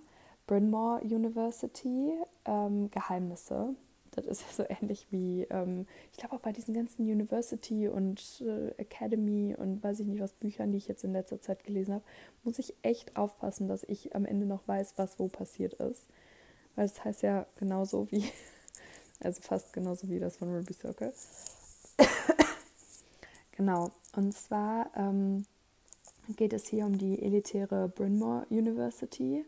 Bryn 0.46 0.70
Mawr 0.70 1.00
University, 1.02 2.12
ähm, 2.44 2.90
Geheimnisse. 2.90 3.74
Das 4.14 4.26
ist 4.26 4.42
ja 4.42 4.49
so 4.52 4.64
ähnlich 4.68 5.09
wie, 5.11 5.42
ähm, 5.50 5.87
ich 6.12 6.18
glaube 6.18 6.37
auch 6.37 6.40
bei 6.40 6.52
diesen 6.52 6.73
ganzen 6.73 7.02
University 7.02 7.88
und 7.88 8.42
äh, 8.47 8.68
Academy 8.80 9.56
und 9.59 9.83
weiß 9.83 10.00
ich 10.00 10.06
nicht 10.06 10.21
was 10.21 10.33
Büchern, 10.33 10.71
die 10.71 10.78
ich 10.78 10.87
jetzt 10.87 11.02
in 11.02 11.12
letzter 11.12 11.40
Zeit 11.40 11.64
gelesen 11.64 11.94
habe, 11.94 12.04
muss 12.44 12.59
ich 12.59 12.75
echt 12.83 13.16
aufpassen, 13.16 13.66
dass 13.66 13.83
ich 13.85 14.14
am 14.14 14.25
Ende 14.25 14.47
noch 14.47 14.66
weiß, 14.68 14.94
was 14.97 15.18
wo 15.18 15.28
passiert 15.28 15.75
ist. 15.75 16.06
Weil 16.76 16.87
es 16.87 16.94
das 16.94 17.04
heißt 17.04 17.23
ja 17.23 17.47
genauso 17.56 18.11
wie, 18.12 18.25
also 19.21 19.40
fast 19.42 19.73
genauso 19.73 20.09
wie 20.09 20.21
das 20.21 20.37
von 20.37 20.54
Ruby 20.54 20.75
Circle. 20.75 21.12
genau, 23.52 23.90
und 24.14 24.33
zwar 24.33 24.90
ähm, 24.97 25.44
geht 26.37 26.52
es 26.52 26.68
hier 26.68 26.87
um 26.87 26.99
die 26.99 27.21
elitäre 27.21 27.88
Bryn 27.88 28.18
Mawr 28.18 28.47
University 28.49 29.44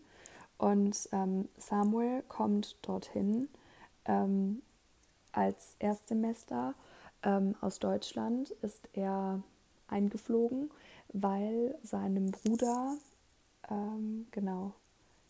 und 0.59 1.09
ähm, 1.13 1.49
Samuel 1.59 2.23
kommt 2.29 2.77
dorthin 2.83 3.49
ähm, 4.07 4.63
als 5.33 5.77
Erstsemester 5.79 6.75
ähm, 7.23 7.55
aus 7.61 7.79
Deutschland 7.79 8.51
ist 8.63 8.89
er 8.95 9.43
eingeflogen, 9.89 10.71
weil 11.13 11.77
seinem 11.83 12.31
Bruder, 12.31 12.97
ähm, 13.71 14.27
genau, 14.31 14.73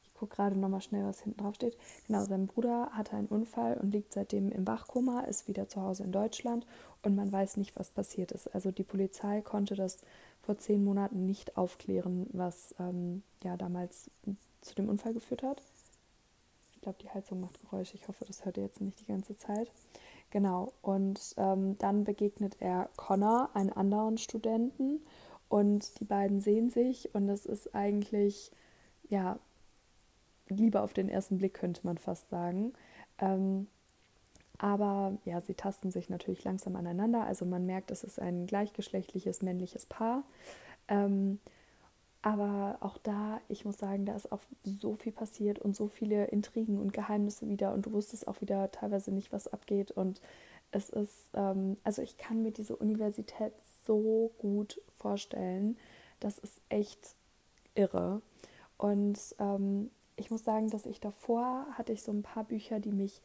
ich 0.02 0.14
gucke 0.14 0.36
gerade 0.36 0.58
nochmal 0.58 0.80
schnell, 0.80 1.04
was 1.04 1.20
hinten 1.20 1.42
drauf 1.42 1.56
steht, 1.56 1.76
genau, 2.06 2.24
sein 2.24 2.46
Bruder 2.46 2.90
hatte 2.92 3.16
einen 3.16 3.26
Unfall 3.26 3.76
und 3.76 3.90
liegt 3.90 4.12
seitdem 4.12 4.50
im 4.50 4.66
Wachkoma, 4.66 5.20
ist 5.20 5.48
wieder 5.48 5.68
zu 5.68 5.82
Hause 5.82 6.04
in 6.04 6.12
Deutschland 6.12 6.66
und 7.02 7.16
man 7.16 7.30
weiß 7.30 7.56
nicht, 7.56 7.76
was 7.76 7.90
passiert 7.90 8.32
ist. 8.32 8.54
Also 8.54 8.70
die 8.70 8.84
Polizei 8.84 9.42
konnte 9.42 9.74
das 9.74 9.98
vor 10.42 10.58
zehn 10.58 10.84
Monaten 10.84 11.26
nicht 11.26 11.56
aufklären, 11.56 12.28
was 12.32 12.74
ähm, 12.78 13.22
ja 13.42 13.56
damals 13.56 14.10
zu 14.60 14.74
dem 14.74 14.88
Unfall 14.88 15.12
geführt 15.12 15.42
hat 15.42 15.60
glaube, 16.86 17.02
die 17.02 17.10
Heizung 17.10 17.40
macht 17.40 17.60
Geräusche. 17.60 17.96
Ich 17.96 18.06
hoffe, 18.06 18.24
das 18.24 18.44
hört 18.44 18.56
ihr 18.56 18.62
jetzt 18.62 18.80
nicht 18.80 19.00
die 19.00 19.06
ganze 19.06 19.36
Zeit. 19.36 19.72
Genau, 20.30 20.72
und 20.82 21.34
ähm, 21.36 21.76
dann 21.78 22.04
begegnet 22.04 22.56
er 22.60 22.88
Connor, 22.96 23.50
einen 23.54 23.72
anderen 23.72 24.18
Studenten, 24.18 25.00
und 25.48 26.00
die 26.00 26.04
beiden 26.04 26.40
sehen 26.40 26.70
sich 26.70 27.14
und 27.14 27.28
es 27.28 27.46
ist 27.46 27.74
eigentlich, 27.74 28.50
ja, 29.08 29.38
Liebe 30.48 30.80
auf 30.80 30.92
den 30.92 31.08
ersten 31.08 31.38
Blick 31.38 31.54
könnte 31.54 31.80
man 31.84 31.98
fast 31.98 32.28
sagen. 32.30 32.72
Ähm, 33.18 33.66
aber 34.58 35.18
ja, 35.24 35.40
sie 35.40 35.54
tasten 35.54 35.90
sich 35.90 36.08
natürlich 36.08 36.44
langsam 36.44 36.76
aneinander. 36.76 37.24
Also 37.24 37.44
man 37.44 37.66
merkt, 37.66 37.90
es 37.90 38.04
ist 38.04 38.20
ein 38.20 38.46
gleichgeschlechtliches 38.46 39.42
männliches 39.42 39.86
Paar. 39.86 40.24
Ähm, 40.88 41.40
aber 42.26 42.78
auch 42.80 42.98
da, 42.98 43.40
ich 43.46 43.64
muss 43.64 43.78
sagen, 43.78 44.04
da 44.04 44.16
ist 44.16 44.32
auch 44.32 44.42
so 44.64 44.96
viel 44.96 45.12
passiert 45.12 45.60
und 45.60 45.76
so 45.76 45.86
viele 45.86 46.24
Intrigen 46.24 46.80
und 46.80 46.92
Geheimnisse 46.92 47.48
wieder 47.48 47.72
und 47.72 47.86
du 47.86 47.92
wusstest 47.92 48.26
auch 48.26 48.40
wieder 48.40 48.68
teilweise 48.72 49.12
nicht, 49.12 49.30
was 49.30 49.46
abgeht. 49.46 49.92
Und 49.92 50.20
es 50.72 50.90
ist, 50.90 51.30
ähm, 51.34 51.76
also 51.84 52.02
ich 52.02 52.16
kann 52.18 52.42
mir 52.42 52.50
diese 52.50 52.74
Universität 52.74 53.52
so 53.84 54.32
gut 54.38 54.80
vorstellen. 54.98 55.76
Das 56.18 56.38
ist 56.38 56.60
echt 56.68 57.14
irre. 57.76 58.22
Und 58.76 59.20
ähm, 59.38 59.92
ich 60.16 60.32
muss 60.32 60.42
sagen, 60.42 60.68
dass 60.68 60.84
ich 60.84 60.98
davor 60.98 61.64
hatte 61.74 61.92
ich 61.92 62.02
so 62.02 62.10
ein 62.10 62.24
paar 62.24 62.42
Bücher, 62.42 62.80
die 62.80 62.90
mich, 62.90 63.22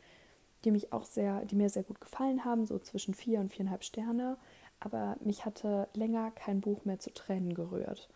die 0.64 0.70
mich 0.70 0.94
auch 0.94 1.06
sehr, 1.06 1.44
die 1.46 1.56
mir 1.56 1.72
sehr 1.72 1.82
gut 1.82 2.02
gefallen 2.02 2.46
haben, 2.46 2.68
so 2.68 2.78
zwischen 2.78 3.16
vier 3.16 3.40
und 3.40 3.52
viereinhalb 3.52 3.84
Sterne. 3.84 4.38
Aber 4.80 5.18
mich 5.22 5.44
hatte 5.44 5.88
länger 5.96 6.30
kein 6.30 6.62
Buch 6.62 6.86
mehr 6.86 7.00
zu 7.00 7.12
Tränen 7.12 7.56
gerührt. 7.56 8.08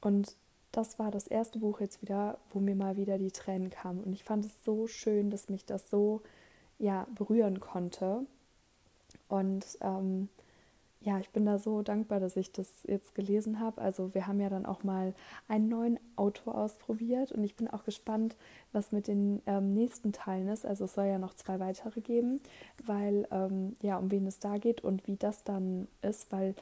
Und 0.00 0.36
das 0.72 0.98
war 0.98 1.10
das 1.10 1.26
erste 1.26 1.58
Buch 1.58 1.80
jetzt 1.80 2.00
wieder, 2.02 2.38
wo 2.50 2.60
mir 2.60 2.76
mal 2.76 2.96
wieder 2.96 3.18
die 3.18 3.32
Tränen 3.32 3.70
kamen. 3.70 4.02
Und 4.02 4.12
ich 4.12 4.24
fand 4.24 4.44
es 4.44 4.64
so 4.64 4.86
schön, 4.86 5.30
dass 5.30 5.48
mich 5.48 5.64
das 5.64 5.90
so 5.90 6.22
ja, 6.78 7.06
berühren 7.14 7.60
konnte. 7.60 8.24
Und 9.28 9.64
ähm, 9.80 10.28
ja, 11.02 11.18
ich 11.18 11.30
bin 11.30 11.46
da 11.46 11.58
so 11.58 11.80
dankbar, 11.80 12.20
dass 12.20 12.36
ich 12.36 12.52
das 12.52 12.68
jetzt 12.86 13.14
gelesen 13.14 13.58
habe. 13.58 13.80
Also 13.80 14.14
wir 14.14 14.26
haben 14.26 14.38
ja 14.38 14.50
dann 14.50 14.66
auch 14.66 14.84
mal 14.84 15.14
einen 15.48 15.68
neuen 15.68 15.98
Autor 16.16 16.56
ausprobiert 16.56 17.32
und 17.32 17.42
ich 17.42 17.56
bin 17.56 17.68
auch 17.68 17.84
gespannt, 17.84 18.36
was 18.72 18.92
mit 18.92 19.06
den 19.06 19.40
ähm, 19.46 19.72
nächsten 19.72 20.12
Teilen 20.12 20.48
ist. 20.48 20.66
Also 20.66 20.84
es 20.84 20.94
soll 20.94 21.06
ja 21.06 21.18
noch 21.18 21.34
zwei 21.34 21.58
weitere 21.58 22.02
geben, 22.02 22.40
weil 22.84 23.26
ähm, 23.30 23.76
ja, 23.80 23.96
um 23.96 24.10
wen 24.10 24.26
es 24.26 24.40
da 24.40 24.58
geht 24.58 24.82
und 24.84 25.06
wie 25.06 25.16
das 25.16 25.42
dann 25.42 25.88
ist, 26.02 26.30
weil 26.32 26.54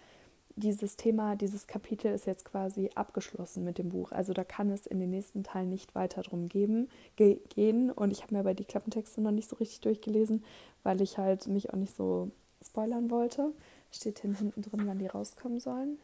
dieses 0.59 0.97
Thema, 0.97 1.37
dieses 1.37 1.67
Kapitel 1.67 2.13
ist 2.13 2.27
jetzt 2.27 2.45
quasi 2.45 2.91
abgeschlossen 2.95 3.65
mit 3.65 3.79
dem 3.79 3.91
Buch. 3.91 4.13
Also 4.13 4.33
da 4.33 4.45
kann 4.45 4.71
es 4.71 4.87
in 4.87 4.99
den 4.99 5.11
nächsten 5.11 5.45
Teilen 5.45 5.71
nicht 5.71 5.95
weiter 5.95 6.23
drum 6.23 6.49
geben, 6.49 6.89
ge 7.17 7.41
gehen. 7.49 7.91
Und 7.91 8.11
ich 8.11 8.23
habe 8.23 8.35
mir 8.35 8.41
aber 8.41 8.55
die 8.55 8.65
Klappentexte 8.65 9.21
noch 9.21 9.31
nicht 9.31 9.49
so 9.49 9.57
richtig 9.57 9.81
durchgelesen, 9.81 10.45
weil 10.83 11.01
ich 11.01 11.19
halt 11.19 11.47
mich 11.47 11.71
auch 11.71 11.77
nicht 11.77 11.95
so 11.95 12.31
spoilern 12.65 13.11
wollte. 13.11 13.53
Steht 13.91 14.21
hier 14.21 14.35
hinten 14.35 14.63
drin, 14.63 14.87
wann 14.87 14.99
die 14.99 15.07
rauskommen 15.07 15.61
sollen? 15.61 15.99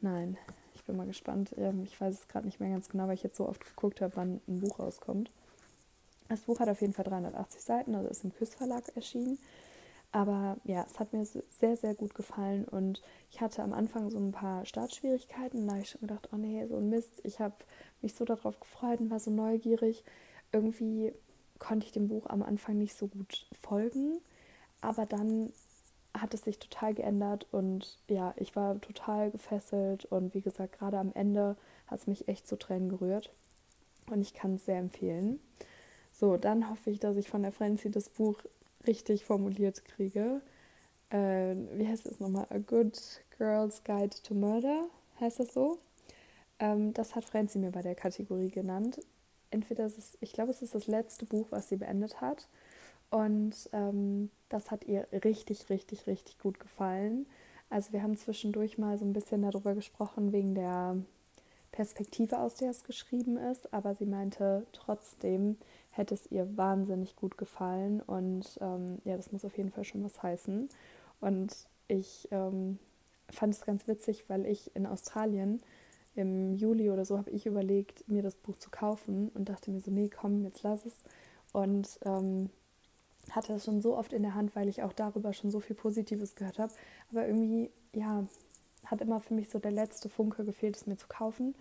Nein, 0.00 0.38
ich 0.74 0.84
bin 0.84 0.96
mal 0.96 1.06
gespannt. 1.06 1.54
Ähm, 1.56 1.82
ich 1.84 2.00
weiß 2.00 2.14
es 2.14 2.28
gerade 2.28 2.46
nicht 2.46 2.60
mehr 2.60 2.70
ganz 2.70 2.88
genau, 2.88 3.06
weil 3.06 3.14
ich 3.14 3.22
jetzt 3.22 3.36
so 3.36 3.48
oft 3.48 3.64
geguckt 3.64 4.00
habe, 4.00 4.16
wann 4.16 4.40
ein 4.48 4.60
Buch 4.60 4.78
rauskommt. 4.78 5.30
Das 6.28 6.40
Buch 6.40 6.60
hat 6.60 6.68
auf 6.68 6.80
jeden 6.80 6.94
Fall 6.94 7.04
380 7.04 7.60
Seiten, 7.60 7.94
also 7.94 8.08
ist 8.08 8.24
im 8.24 8.32
Küss 8.32 8.54
Verlag 8.54 8.84
erschienen. 8.94 9.38
Aber 10.12 10.56
ja, 10.64 10.84
es 10.84 10.98
hat 10.98 11.12
mir 11.12 11.24
sehr, 11.24 11.76
sehr 11.76 11.94
gut 11.94 12.14
gefallen 12.14 12.64
und 12.64 13.00
ich 13.30 13.40
hatte 13.40 13.62
am 13.62 13.72
Anfang 13.72 14.10
so 14.10 14.18
ein 14.18 14.32
paar 14.32 14.66
Startschwierigkeiten. 14.66 15.66
Da 15.66 15.74
habe 15.74 15.82
ich 15.82 15.90
schon 15.90 16.00
gedacht, 16.00 16.28
oh 16.32 16.36
nee, 16.36 16.66
so 16.66 16.76
ein 16.76 16.88
Mist. 16.88 17.20
Ich 17.22 17.38
habe 17.38 17.54
mich 18.02 18.14
so 18.14 18.24
darauf 18.24 18.58
gefreut 18.58 18.98
und 18.98 19.10
war 19.10 19.20
so 19.20 19.30
neugierig. 19.30 20.02
Irgendwie 20.50 21.12
konnte 21.60 21.86
ich 21.86 21.92
dem 21.92 22.08
Buch 22.08 22.26
am 22.26 22.42
Anfang 22.42 22.78
nicht 22.78 22.96
so 22.96 23.06
gut 23.06 23.46
folgen, 23.60 24.18
aber 24.80 25.06
dann 25.06 25.52
hat 26.12 26.34
es 26.34 26.42
sich 26.42 26.58
total 26.58 26.94
geändert 26.94 27.46
und 27.52 27.98
ja, 28.08 28.34
ich 28.36 28.56
war 28.56 28.80
total 28.80 29.30
gefesselt 29.30 30.06
und 30.06 30.34
wie 30.34 30.40
gesagt, 30.40 30.78
gerade 30.78 30.98
am 30.98 31.12
Ende 31.14 31.56
hat 31.86 32.00
es 32.00 32.06
mich 32.08 32.26
echt 32.26 32.48
zu 32.48 32.58
Tränen 32.58 32.88
gerührt 32.88 33.30
und 34.10 34.20
ich 34.20 34.34
kann 34.34 34.54
es 34.54 34.64
sehr 34.64 34.78
empfehlen. 34.78 35.38
So, 36.12 36.36
dann 36.36 36.68
hoffe 36.68 36.90
ich, 36.90 36.98
dass 36.98 37.16
ich 37.16 37.30
von 37.30 37.42
der 37.42 37.52
Franzi 37.52 37.90
das 37.90 38.08
Buch 38.08 38.42
richtig 38.86 39.24
formuliert 39.24 39.84
kriege. 39.84 40.40
äh, 41.10 41.54
wie 41.74 41.86
heißt 41.88 42.06
es 42.06 42.20
nochmal? 42.20 42.46
A 42.50 42.58
Good 42.58 42.98
Girl's 43.38 43.82
Guide 43.84 44.16
to 44.22 44.34
Murder, 44.34 44.86
heißt 45.20 45.40
das 45.40 45.52
so? 45.54 45.78
Ähm, 46.58 46.92
das 46.94 47.14
hat 47.14 47.24
Franzi 47.24 47.58
mir 47.58 47.72
bei 47.72 47.82
der 47.82 47.94
Kategorie 47.94 48.50
genannt. 48.50 49.00
Entweder 49.50 49.86
ist 49.86 49.98
es, 49.98 50.18
ich 50.20 50.32
glaube, 50.32 50.50
es 50.52 50.62
ist 50.62 50.74
das 50.74 50.86
letzte 50.86 51.26
Buch, 51.26 51.46
was 51.50 51.68
sie 51.68 51.76
beendet 51.76 52.20
hat. 52.20 52.48
Und 53.10 53.68
ähm, 53.72 54.30
das 54.48 54.70
hat 54.70 54.84
ihr 54.84 55.06
richtig, 55.24 55.68
richtig, 55.68 56.06
richtig 56.06 56.38
gut 56.38 56.60
gefallen. 56.60 57.26
Also 57.70 57.92
wir 57.92 58.02
haben 58.02 58.16
zwischendurch 58.16 58.78
mal 58.78 58.98
so 58.98 59.04
ein 59.04 59.12
bisschen 59.12 59.42
darüber 59.42 59.74
gesprochen, 59.74 60.32
wegen 60.32 60.54
der 60.54 60.96
Perspektive, 61.72 62.38
aus 62.38 62.54
der 62.56 62.70
es 62.70 62.84
geschrieben 62.84 63.36
ist. 63.36 63.72
Aber 63.74 63.94
sie 63.94 64.06
meinte, 64.06 64.66
trotzdem 64.72 65.56
hätte 66.00 66.14
es 66.14 66.26
ihr 66.32 66.56
wahnsinnig 66.56 67.14
gut 67.14 67.36
gefallen. 67.36 68.00
Und 68.00 68.58
ähm, 68.60 68.98
ja, 69.04 69.16
das 69.16 69.32
muss 69.32 69.44
auf 69.44 69.56
jeden 69.56 69.70
Fall 69.70 69.84
schon 69.84 70.02
was 70.02 70.22
heißen. 70.22 70.68
Und 71.20 71.54
ich 71.88 72.26
ähm, 72.30 72.78
fand 73.28 73.54
es 73.54 73.66
ganz 73.66 73.86
witzig, 73.86 74.24
weil 74.28 74.46
ich 74.46 74.74
in 74.74 74.86
Australien 74.86 75.60
im 76.16 76.54
Juli 76.54 76.90
oder 76.90 77.04
so 77.04 77.18
habe 77.18 77.30
ich 77.30 77.46
überlegt, 77.46 78.08
mir 78.08 78.22
das 78.22 78.34
Buch 78.34 78.56
zu 78.58 78.70
kaufen 78.70 79.30
und 79.34 79.48
dachte 79.48 79.70
mir 79.70 79.80
so, 79.80 79.90
nee, 79.90 80.08
komm, 80.08 80.42
jetzt 80.42 80.62
lass 80.62 80.86
es. 80.86 80.96
Und 81.52 82.00
ähm, 82.04 82.48
hatte 83.30 83.52
es 83.52 83.66
schon 83.66 83.82
so 83.82 83.96
oft 83.96 84.14
in 84.14 84.22
der 84.22 84.34
Hand, 84.34 84.56
weil 84.56 84.68
ich 84.68 84.82
auch 84.82 84.94
darüber 84.94 85.34
schon 85.34 85.50
so 85.50 85.60
viel 85.60 85.76
Positives 85.76 86.34
gehört 86.34 86.58
habe. 86.58 86.72
Aber 87.10 87.26
irgendwie, 87.26 87.70
ja, 87.92 88.24
hat 88.86 89.02
immer 89.02 89.20
für 89.20 89.34
mich 89.34 89.50
so 89.50 89.58
der 89.58 89.70
letzte 89.70 90.08
Funke 90.08 90.44
gefehlt, 90.44 90.76
es 90.76 90.86
mir 90.86 90.96
zu 90.96 91.06
kaufen. 91.08 91.54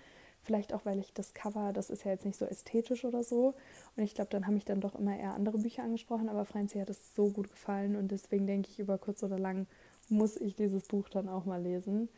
Vielleicht 0.44 0.74
auch, 0.74 0.86
weil 0.86 1.00
ich 1.00 1.14
das 1.14 1.34
Cover, 1.34 1.74
das 1.74 1.90
ist 1.90 2.06
ja 2.06 2.12
jetzt 2.12 2.26
nicht 2.26 2.38
so 2.38 2.46
ästhetisch 2.46 3.06
oder 3.06 3.24
so. 3.24 3.54
Und 3.96 4.04
ich 4.04 4.16
glaube, 4.16 4.30
dann 4.32 4.48
haben 4.48 4.54
mich 4.56 4.66
dann 4.66 4.82
doch 4.82 4.96
immer 4.96 5.18
eher 5.18 5.34
andere 5.34 5.58
Bücher 5.58 5.84
angesprochen. 5.84 6.30
Aber 6.30 6.46
Franzi 6.46 6.80
hat 6.80 6.90
es 6.90 7.16
so 7.16 7.30
gut 7.30 7.50
gefallen 7.50 7.96
und 7.96 8.10
deswegen 8.10 8.48
denke 8.48 8.70
ich, 8.70 8.80
über 8.80 8.98
kurz 8.98 9.22
oder 9.24 9.38
lang 9.38 9.68
muss 10.08 10.38
ich 10.38 10.56
dieses 10.56 10.88
Buch 10.88 11.10
dann 11.10 11.30
auch 11.30 11.46
mal 11.46 11.62
lesen. 11.62 12.10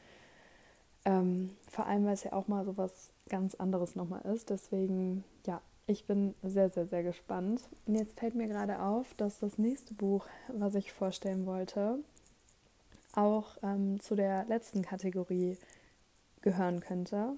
Ähm, 1.03 1.49
vor 1.69 1.87
allem, 1.87 2.05
weil 2.05 2.13
es 2.13 2.23
ja 2.23 2.33
auch 2.33 2.47
mal 2.47 2.63
so 2.63 2.77
was 2.77 3.11
ganz 3.27 3.55
anderes 3.55 3.95
nochmal 3.95 4.21
ist. 4.33 4.49
Deswegen, 4.49 5.23
ja, 5.45 5.61
ich 5.87 6.05
bin 6.05 6.35
sehr, 6.43 6.69
sehr, 6.69 6.85
sehr 6.85 7.03
gespannt. 7.03 7.67
Und 7.85 7.95
jetzt 7.95 8.19
fällt 8.19 8.35
mir 8.35 8.47
gerade 8.47 8.81
auf, 8.81 9.13
dass 9.15 9.39
das 9.39 9.57
nächste 9.57 9.93
Buch, 9.93 10.27
was 10.47 10.75
ich 10.75 10.91
vorstellen 10.91 11.45
wollte, 11.45 11.97
auch 13.13 13.57
ähm, 13.63 13.99
zu 13.99 14.15
der 14.15 14.45
letzten 14.45 14.83
Kategorie 14.83 15.57
gehören 16.41 16.79
könnte. 16.79 17.33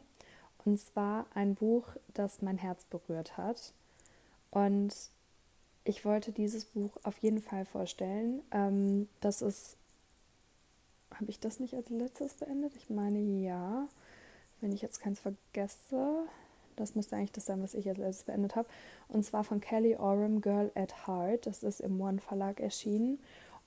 Und 0.65 0.79
zwar 0.79 1.25
ein 1.34 1.55
Buch, 1.55 1.88
das 2.13 2.41
mein 2.41 2.58
Herz 2.58 2.86
berührt 2.86 3.38
hat. 3.38 3.74
Und 4.51 4.93
ich 5.84 6.05
wollte 6.05 6.32
dieses 6.32 6.65
Buch 6.65 6.91
auf 7.03 7.17
jeden 7.17 7.41
Fall 7.41 7.65
vorstellen. 7.65 8.41
Ähm, 8.51 9.10
das 9.20 9.41
ist 9.41 9.77
habe 11.20 11.29
ich 11.29 11.39
das 11.39 11.60
nicht 11.60 11.74
als 11.74 11.89
letztes 11.89 12.34
beendet? 12.36 12.75
Ich 12.75 12.89
meine 12.89 13.20
ja. 13.20 13.88
Wenn 14.62 14.72
ich 14.72 14.82
jetzt 14.82 15.00
keins 15.01 15.20
vergesse. 15.20 16.25
Das 16.75 16.96
müsste 16.96 17.15
eigentlich 17.15 17.32
das 17.32 17.46
sein, 17.46 17.62
was 17.62 17.75
ich 17.75 17.88
als 17.88 17.98
letztes 17.98 18.24
beendet 18.24 18.55
habe. 18.55 18.67
Und 19.08 19.24
zwar 19.24 19.43
von 19.43 19.62
Kelly 19.62 19.96
Oram, 19.96 20.41
Girl 20.41 20.72
at 20.75 21.08
Heart. 21.08 21.46
Das 21.46 21.63
ist 21.63 21.82
im 21.82 22.01
One 22.01 22.20
Verlag 22.20 22.60
erschienen. 22.60 23.20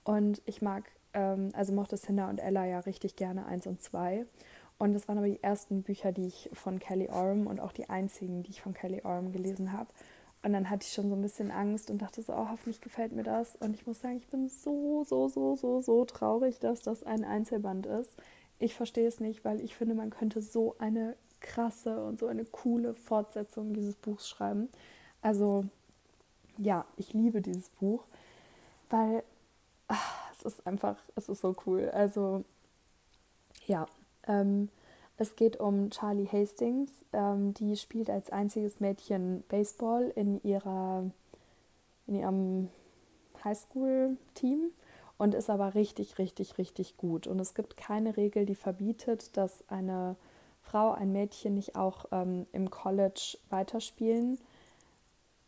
Und 0.05 0.43
ich 0.45 0.63
mag, 0.63 0.91
ähm, 1.13 1.51
also 1.53 1.73
mochte 1.73 1.97
Cinder 1.97 2.29
und 2.29 2.39
Ella 2.39 2.67
ja 2.67 2.81
richtig 2.81 3.17
gerne 3.17 3.47
eins 3.47 3.67
und 3.67 3.83
zwei. 3.83 4.27
Und 4.79 4.93
das 4.93 5.09
waren 5.09 5.19
aber 5.19 5.29
die 5.29 5.43
ersten 5.43 5.83
Bücher, 5.83 6.13
die 6.13 6.27
ich 6.27 6.51
von 6.53 6.79
Kelly 6.79 7.09
Oram 7.09 7.47
und 7.47 7.61
auch 7.61 7.73
die 7.73 7.89
einzigen, 7.89 8.43
die 8.43 8.51
ich 8.51 8.61
von 8.61 8.75
Kelly 8.75 9.03
Oram 9.05 9.33
gelesen 9.33 9.73
habe. 9.73 9.89
Und 10.43 10.53
dann 10.53 10.69
hatte 10.69 10.87
ich 10.87 10.93
schon 10.93 11.09
so 11.09 11.17
ein 11.17 11.23
bisschen 11.23 11.51
Angst 11.51 11.91
und 11.91 12.03
dachte 12.03 12.23
so, 12.23 12.33
oh, 12.35 12.49
hoffentlich 12.51 12.81
gefällt 12.81 13.13
mir 13.13 13.23
das. 13.23 13.57
Und 13.57 13.75
ich 13.75 13.87
muss 13.87 14.01
sagen, 14.01 14.17
ich 14.17 14.29
bin 14.29 14.49
so, 14.49 15.03
so, 15.05 15.29
so, 15.29 15.57
so, 15.57 15.81
so 15.81 16.05
traurig, 16.05 16.61
dass 16.61 16.83
das 16.83 17.03
ein 17.03 17.25
Einzelband 17.25 17.87
ist. 17.87 18.15
Ich 18.59 18.75
verstehe 18.75 19.09
es 19.09 19.19
nicht, 19.19 19.45
weil 19.45 19.61
ich 19.61 19.75
finde, 19.75 19.95
man 19.95 20.11
könnte 20.11 20.43
so 20.43 20.77
eine 20.79 21.17
krasse 21.41 22.05
und 22.05 22.19
so 22.19 22.27
eine 22.27 22.45
coole 22.45 22.95
Fortsetzung 22.95 23.73
dieses 23.73 23.97
Buchs 23.97 24.29
schreiben. 24.29 24.69
Also 25.21 25.65
ja, 26.59 26.87
ich 26.97 27.13
liebe 27.13 27.43
dieses 27.43 27.71
Buch, 27.71 28.05
weil 28.89 29.23
ach, 29.89 30.31
es 30.33 30.45
ist 30.45 30.67
einfach, 30.67 30.97
es 31.17 31.29
ist 31.29 31.41
so 31.41 31.55
cool. 31.67 31.91
Also 31.91 32.45
ja, 33.67 33.87
ähm, 34.27 34.69
es 35.19 35.37
geht 35.37 35.59
um 35.59 35.91
Charlie 35.91 36.29
Hastings. 36.31 36.91
Ähm, 37.13 37.55
die 37.55 37.77
spielt 37.77 38.11
als 38.11 38.31
einziges 38.31 38.81
Mädchen 38.81 39.45
Baseball 39.49 40.13
in, 40.15 40.43
ihrer, 40.43 41.05
in 42.07 42.15
ihrem 42.17 42.69
Highschool-Team 43.45 44.71
und 45.19 45.35
ist 45.35 45.49
aber 45.49 45.75
richtig, 45.75 46.19
richtig, 46.19 46.59
richtig 46.59 46.97
gut. 46.97 47.27
Und 47.27 47.41
es 47.41 47.55
gibt 47.55 47.77
keine 47.77 48.17
Regel, 48.17 48.45
die 48.45 48.55
verbietet, 48.55 49.37
dass 49.37 49.65
eine 49.69 50.17
Frau, 50.63 50.93
ein 50.93 51.13
Mädchen 51.13 51.55
nicht 51.55 51.77
auch 51.77 52.07
ähm, 52.13 52.47
im 52.53 52.71
College 52.71 53.39
weiterspielen 53.51 54.39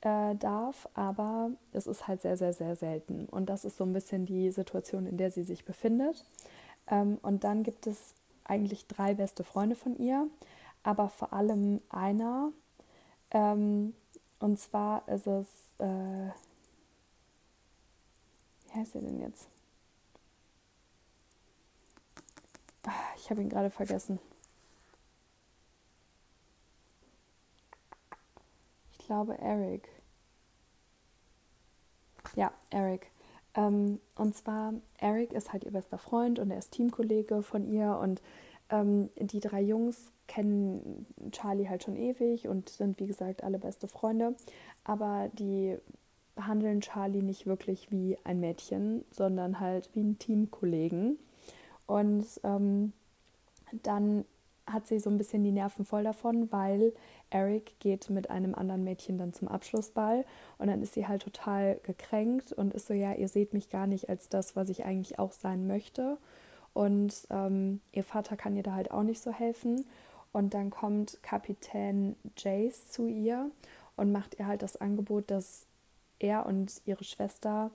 äh, 0.01 0.35
darf, 0.37 0.89
aber 0.95 1.51
es 1.73 1.87
ist 1.87 2.07
halt 2.07 2.23
sehr, 2.23 2.37
sehr, 2.37 2.53
sehr 2.53 2.77
selten. 2.77 3.27
Und 3.27 3.47
das 3.51 3.65
ist 3.65 3.77
so 3.77 3.85
ein 3.85 3.93
bisschen 3.93 4.27
die 4.27 4.51
Situation, 4.51 5.07
in 5.07 5.19
der 5.19 5.31
sie 5.31 5.43
sich 5.43 5.65
befindet. 5.65 6.25
Ähm, 6.91 7.19
und 7.21 7.45
dann 7.45 7.63
gibt 7.63 7.87
es 7.87 8.15
eigentlich 8.49 8.87
drei 8.87 9.15
beste 9.15 9.45
Freunde 9.45 9.77
von 9.77 9.97
ihr, 9.99 10.29
aber 10.83 11.09
vor 11.09 11.33
allem 11.33 11.81
einer. 11.91 12.53
Ähm, 13.31 13.95
und 14.41 14.59
zwar 14.59 15.07
ist 15.09 15.27
es, 15.27 15.47
äh, 15.79 16.31
wie 18.67 18.75
heißt 18.75 18.95
er 18.97 19.03
denn 19.03 19.21
jetzt? 19.21 19.49
Ah, 22.85 22.93
ich 23.17 23.31
habe 23.31 23.43
ihn 23.43 23.49
gerade 23.49 23.71
vergessen. 23.71 24.19
Ich 28.93 28.99
glaube 28.99 29.39
Eric. 29.39 29.89
Ja, 32.37 32.53
Eric. 32.71 33.11
Ähm, 33.59 33.99
und 34.15 34.37
zwar, 34.37 34.73
Eric 34.99 35.33
ist 35.33 35.53
halt 35.53 35.65
ihr 35.65 35.73
bester 35.73 35.99
Freund 35.99 36.39
und 36.39 36.51
er 36.51 36.59
ist 36.59 36.71
Teamkollege 36.71 37.43
von 37.43 37.67
ihr 37.67 37.99
und 38.01 38.23
ähm, 38.71 39.11
die 39.17 39.41
drei 39.41 39.61
Jungs 39.61 40.13
kennen 40.29 41.07
Charlie 41.33 41.69
halt 41.69 41.83
schon 41.83 41.97
ewig 41.97 42.47
und 42.47 42.69
sind 42.69 43.01
wie 43.01 43.07
gesagt 43.07 43.43
alle 43.43 43.59
beste 43.59 43.89
Freunde, 43.89 44.37
aber 44.85 45.29
die 45.33 45.77
behandeln 46.37 46.81
Charlie 46.83 47.23
nicht 47.23 47.47
wirklich 47.47 47.91
wie 47.91 48.17
ein 48.23 48.39
Mädchen, 48.39 49.05
sondern 49.11 49.59
halt 49.59 49.91
wie 49.95 50.01
einen 50.01 50.21
Teamkollegen. 50.21 51.19
Und 51.87 52.27
ähm, 52.45 52.93
dann 53.83 54.25
hat 54.73 54.87
sie 54.87 54.99
so 54.99 55.11
ein 55.11 55.19
bisschen 55.19 55.45
die 55.45 55.53
Nerven 55.53 55.85
voll 55.85 56.05
davon, 56.05 56.51
weil 56.53 56.93
Eric 57.31 57.79
geht 57.81 58.11
mit 58.11 58.31
einem 58.31 58.55
anderen 58.55 58.85
Mädchen 58.85 59.19
dann 59.19 59.33
zum 59.33 59.49
Abschlussball 59.49 60.25
und 60.59 60.69
dann 60.69 60.83
ist 60.83 60.95
sie 60.95 61.07
halt 61.07 61.23
total 61.23 61.81
gekränkt 61.83 62.53
und 62.53 62.75
ist 62.75 62.87
so, 62.87 62.95
ja, 62.95 63.13
ihr 63.13 63.29
seht 63.29 63.53
mich 63.53 63.71
gar 63.71 63.87
nicht 63.87 64.09
als 64.09 64.29
das, 64.29 64.57
was 64.57 64.69
ich 64.69 64.85
eigentlich 64.85 65.19
auch 65.19 65.33
sein 65.33 65.67
möchte. 65.67 66.19
Und 66.75 67.27
ähm, 67.31 67.81
ihr 67.93 68.05
Vater 68.05 68.37
kann 68.37 68.57
ihr 68.57 68.63
da 68.63 68.75
halt 68.75 68.91
auch 68.91 69.03
nicht 69.03 69.21
so 69.21 69.33
helfen. 69.33 69.85
Und 70.33 70.55
dann 70.55 70.71
kommt 70.71 71.19
Kapitän 71.23 72.15
Jace 72.37 72.91
zu 72.91 73.09
ihr 73.09 73.51
und 73.97 74.13
macht 74.13 74.39
ihr 74.39 74.47
halt 74.47 74.63
das 74.63 74.81
Angebot, 74.81 75.31
dass 75.31 75.67
er 76.19 76.47
und 76.47 76.81
ihre 76.85 77.05
Schwester 77.05 77.71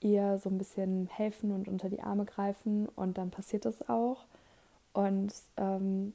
ihr 0.00 0.38
so 0.38 0.48
ein 0.48 0.58
bisschen 0.58 1.08
helfen 1.08 1.52
und 1.52 1.68
unter 1.68 1.88
die 1.88 2.00
Arme 2.00 2.24
greifen. 2.24 2.88
Und 2.88 3.18
dann 3.18 3.30
passiert 3.30 3.64
das 3.64 3.88
auch. 3.88 4.24
Und 4.92 5.32
ähm, 5.56 6.12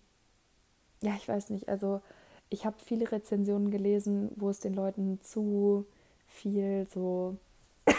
ja, 1.02 1.14
ich 1.16 1.28
weiß 1.28 1.50
nicht, 1.50 1.70
also 1.70 2.02
ich 2.50 2.66
habe 2.66 2.78
viele 2.84 3.12
Rezensionen 3.12 3.72
gelesen, 3.72 4.32
wo 4.36 4.50
es 4.50 4.60
den 4.60 4.74
Leuten 4.74 5.20
zu 5.22 5.86
viel 6.28 6.88
so 6.94 7.38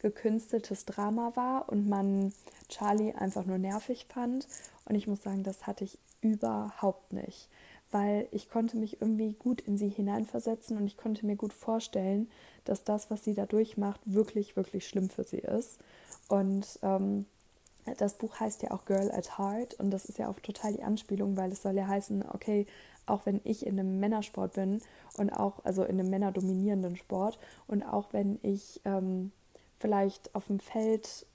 gekünsteltes 0.00 0.84
Drama 0.84 1.32
war 1.34 1.68
und 1.68 1.88
man 1.88 2.32
Charlie 2.68 3.14
einfach 3.14 3.44
nur 3.44 3.58
nervig 3.58 4.06
fand. 4.08 4.46
Und 4.84 4.94
ich 4.94 5.06
muss 5.06 5.22
sagen, 5.22 5.42
das 5.42 5.66
hatte 5.66 5.84
ich 5.84 5.98
überhaupt 6.20 7.12
nicht, 7.12 7.48
weil 7.90 8.28
ich 8.32 8.48
konnte 8.50 8.76
mich 8.76 9.00
irgendwie 9.00 9.32
gut 9.32 9.60
in 9.60 9.78
sie 9.78 9.88
hineinversetzen 9.88 10.76
und 10.76 10.86
ich 10.86 10.96
konnte 10.96 11.26
mir 11.26 11.36
gut 11.36 11.52
vorstellen, 11.52 12.30
dass 12.64 12.84
das, 12.84 13.10
was 13.10 13.24
sie 13.24 13.34
da 13.34 13.46
durchmacht, 13.46 14.00
wirklich, 14.04 14.56
wirklich 14.56 14.86
schlimm 14.86 15.08
für 15.08 15.24
sie 15.24 15.38
ist. 15.38 15.78
Und 16.28 16.78
ähm, 16.82 17.24
das 17.98 18.14
Buch 18.14 18.38
heißt 18.38 18.62
ja 18.62 18.70
auch 18.70 18.84
Girl 18.84 19.10
at 19.10 19.38
Heart 19.38 19.74
und 19.74 19.90
das 19.90 20.04
ist 20.04 20.18
ja 20.18 20.28
auch 20.28 20.40
total 20.40 20.72
die 20.72 20.82
Anspielung, 20.82 21.36
weil 21.36 21.52
es 21.52 21.62
soll 21.62 21.74
ja 21.74 21.86
heißen, 21.86 22.24
okay, 22.32 22.66
auch 23.06 23.24
wenn 23.24 23.40
ich 23.44 23.66
in 23.66 23.78
einem 23.78 24.00
Männersport 24.00 24.54
bin 24.54 24.82
und 25.16 25.30
auch, 25.30 25.64
also 25.64 25.82
in 25.84 25.98
einem 25.98 26.10
männerdominierenden 26.10 26.96
Sport 26.96 27.38
und 27.66 27.82
auch 27.82 28.12
wenn 28.12 28.38
ich 28.42 28.80
ähm, 28.84 29.32
vielleicht 29.78 30.34
auf 30.34 30.46
dem 30.46 30.60
Feld 30.60 31.26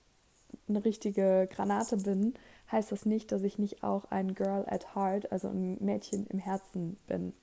eine 0.67 0.85
richtige 0.85 1.47
Granate 1.51 1.97
bin, 1.97 2.35
heißt 2.71 2.91
das 2.91 3.05
nicht, 3.05 3.31
dass 3.31 3.43
ich 3.43 3.57
nicht 3.57 3.83
auch 3.83 4.05
ein 4.11 4.35
Girl 4.35 4.65
at 4.67 4.95
Heart, 4.95 5.31
also 5.31 5.49
ein 5.49 5.77
Mädchen 5.83 6.27
im 6.27 6.39
Herzen 6.39 6.97
bin. 7.07 7.33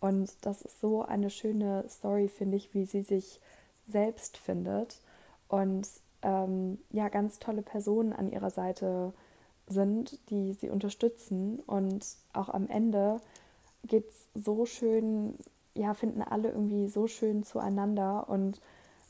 Und 0.00 0.30
das 0.42 0.62
ist 0.62 0.80
so 0.80 1.02
eine 1.02 1.30
schöne 1.30 1.84
Story, 1.88 2.28
finde 2.28 2.56
ich, 2.56 2.74
wie 2.74 2.84
sie 2.84 3.02
sich 3.02 3.40
selbst 3.86 4.36
findet. 4.36 5.00
Und 5.48 5.88
ähm, 6.24 6.78
ja 6.90 7.08
ganz 7.08 7.38
tolle 7.38 7.62
Personen 7.62 8.12
an 8.12 8.32
ihrer 8.32 8.50
Seite 8.50 9.12
sind, 9.68 10.18
die 10.30 10.54
sie 10.54 10.70
unterstützen. 10.70 11.60
Und 11.66 12.04
auch 12.32 12.48
am 12.48 12.68
Ende 12.68 13.20
geht 13.84 14.08
es 14.08 14.44
so 14.44 14.66
schön, 14.66 15.38
ja, 15.74 15.94
finden 15.94 16.22
alle 16.22 16.48
irgendwie 16.50 16.88
so 16.88 17.06
schön 17.06 17.44
zueinander. 17.44 18.28
Und 18.28 18.60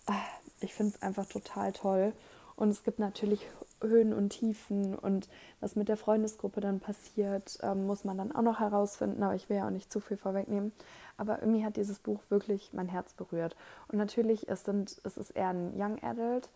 ach, 0.06 0.24
ich 0.60 0.74
finde 0.74 0.94
es 0.94 1.02
einfach 1.02 1.26
total 1.26 1.72
toll. 1.72 2.12
Und 2.56 2.68
es 2.68 2.84
gibt 2.84 2.98
natürlich 2.98 3.46
Höhen 3.80 4.12
und 4.12 4.30
Tiefen 4.30 4.94
und 4.94 5.28
was 5.60 5.76
mit 5.76 5.88
der 5.88 5.96
Freundesgruppe 5.96 6.60
dann 6.60 6.80
passiert, 6.80 7.58
ähm, 7.62 7.86
muss 7.86 8.04
man 8.04 8.16
dann 8.16 8.34
auch 8.34 8.42
noch 8.42 8.60
herausfinden, 8.60 9.22
aber 9.22 9.34
ich 9.34 9.48
will 9.48 9.56
ja 9.56 9.66
auch 9.66 9.72
nicht 9.72 9.92
zu 9.92 10.00
viel 10.00 10.16
vorwegnehmen. 10.16 10.72
Aber 11.16 11.40
irgendwie 11.40 11.64
hat 11.64 11.76
dieses 11.76 11.98
Buch 11.98 12.20
wirklich 12.28 12.72
mein 12.72 12.88
Herz 12.88 13.12
berührt. 13.12 13.56
Und 13.88 13.98
natürlich, 13.98 14.48
es, 14.48 14.64
sind, 14.64 15.00
es 15.04 15.16
ist 15.16 15.30
eher 15.30 15.48
ein 15.48 15.72
Young 15.76 16.02
Adult, 16.02 16.48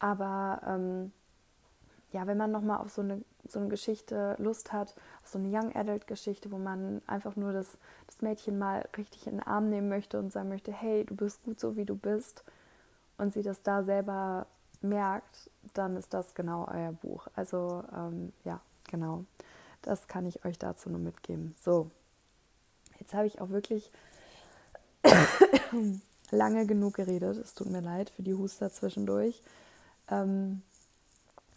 aber 0.00 0.60
ähm, 0.66 1.12
ja, 2.12 2.26
wenn 2.26 2.36
man 2.36 2.50
nochmal 2.50 2.78
auf 2.78 2.90
so 2.90 3.02
eine, 3.02 3.22
so 3.48 3.60
eine 3.60 3.68
Geschichte 3.68 4.34
Lust 4.38 4.72
hat, 4.72 4.96
auf 5.22 5.28
so 5.28 5.38
eine 5.38 5.48
Young 5.48 5.74
Adult 5.76 6.08
Geschichte, 6.08 6.50
wo 6.50 6.58
man 6.58 7.02
einfach 7.06 7.36
nur 7.36 7.52
das, 7.52 7.78
das 8.06 8.20
Mädchen 8.20 8.58
mal 8.58 8.88
richtig 8.96 9.26
in 9.26 9.34
den 9.34 9.42
Arm 9.46 9.70
nehmen 9.70 9.88
möchte 9.88 10.18
und 10.18 10.32
sagen 10.32 10.48
möchte, 10.48 10.72
hey, 10.72 11.04
du 11.04 11.14
bist 11.14 11.44
gut 11.44 11.60
so, 11.60 11.76
wie 11.76 11.84
du 11.84 11.94
bist, 11.94 12.44
und 13.20 13.34
sie 13.34 13.42
das 13.42 13.62
da 13.62 13.84
selber 13.84 14.46
merkt, 14.80 15.50
dann 15.74 15.96
ist 15.96 16.14
das 16.14 16.34
genau 16.34 16.66
euer 16.72 16.92
Buch. 16.92 17.28
Also 17.34 17.84
ähm, 17.94 18.32
ja, 18.44 18.60
genau. 18.90 19.24
Das 19.82 20.08
kann 20.08 20.26
ich 20.26 20.44
euch 20.44 20.58
dazu 20.58 20.88
nur 20.88 21.00
mitgeben. 21.00 21.54
So, 21.60 21.90
jetzt 22.98 23.12
habe 23.12 23.26
ich 23.26 23.40
auch 23.40 23.50
wirklich 23.50 23.92
lange 26.30 26.66
genug 26.66 26.94
geredet. 26.94 27.36
Es 27.36 27.54
tut 27.54 27.68
mir 27.68 27.82
leid 27.82 28.10
für 28.10 28.22
die 28.22 28.34
Huster 28.34 28.70
zwischendurch. 28.70 29.42
Ähm, 30.10 30.62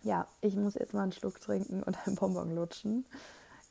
ja, 0.04 0.28
ich 0.42 0.56
muss 0.56 0.76
jetzt 0.76 0.94
mal 0.94 1.04
einen 1.04 1.12
Schluck 1.12 1.40
trinken 1.40 1.82
und 1.84 1.98
einen 2.06 2.16
Bonbon 2.16 2.54
lutschen. 2.56 3.06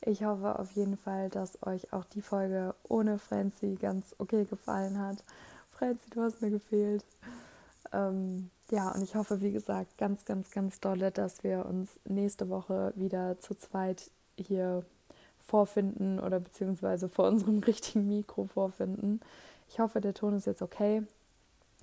Ich 0.05 0.25
hoffe 0.25 0.59
auf 0.59 0.73
jeden 0.73 0.97
Fall, 0.97 1.29
dass 1.29 1.62
euch 1.62 1.92
auch 1.92 2.05
die 2.07 2.23
Folge 2.23 2.75
ohne 2.88 3.18
Franzi 3.18 3.79
ganz 3.81 4.16
okay 4.18 4.45
gefallen 4.45 4.99
hat. 4.99 5.23
Franzi, 5.71 6.11
du 6.11 6.23
hast 6.23 6.42
mir 6.42 6.51
gefehlt. 6.51 7.05
Ähm, 7.92 8.51
ja, 8.71 8.90
und 8.90 9.03
ich 9.03 9.14
hoffe, 9.14 9.40
wie 9.42 9.53
gesagt, 9.53 9.99
ganz, 9.99 10.25
ganz, 10.25 10.51
ganz 10.51 10.81
dolle, 10.81 11.11
dass 11.12 11.45
wir 11.45 11.66
uns 11.66 11.90
nächste 12.05 12.49
Woche 12.49 12.92
wieder 12.97 13.38
zu 13.38 13.55
zweit 13.55 14.11
hier 14.37 14.85
vorfinden 15.47 16.18
oder 16.18 16.40
beziehungsweise 16.40 17.09
vor 17.09 17.29
unserem 17.29 17.59
richtigen 17.66 18.09
Mikro 18.09 18.47
vorfinden. 18.47 19.21
Ich 19.68 19.79
hoffe, 19.79 20.01
der 20.01 20.14
Ton 20.14 20.37
ist 20.37 20.47
jetzt 20.47 20.62
okay. 20.62 21.03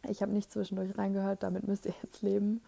Ich 0.09 0.21
habe 0.21 0.31
nicht 0.31 0.51
zwischendurch 0.51 0.97
reingehört, 0.97 1.43
damit 1.43 1.67
müsst 1.67 1.85
ihr 1.85 1.93
jetzt 2.03 2.21
leben. 2.21 2.61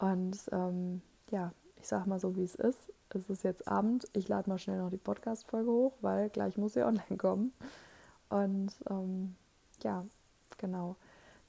Und 0.00 0.38
ähm, 0.50 1.02
ja, 1.30 1.52
ich 1.76 1.86
sage 1.86 2.08
mal 2.08 2.18
so, 2.18 2.34
wie 2.36 2.42
es 2.42 2.54
ist. 2.54 2.92
Es 3.10 3.28
ist 3.28 3.44
jetzt 3.44 3.68
Abend. 3.68 4.08
Ich 4.12 4.28
lade 4.28 4.48
mal 4.48 4.58
schnell 4.58 4.78
noch 4.78 4.90
die 4.90 4.96
Podcast-Folge 4.96 5.70
hoch, 5.70 5.92
weil 6.00 6.30
gleich 6.30 6.56
muss 6.56 6.74
sie 6.74 6.82
online 6.86 7.16
kommen. 7.18 7.52
Und 8.30 8.72
ähm, 8.88 9.36
ja, 9.82 10.04
genau. 10.58 10.96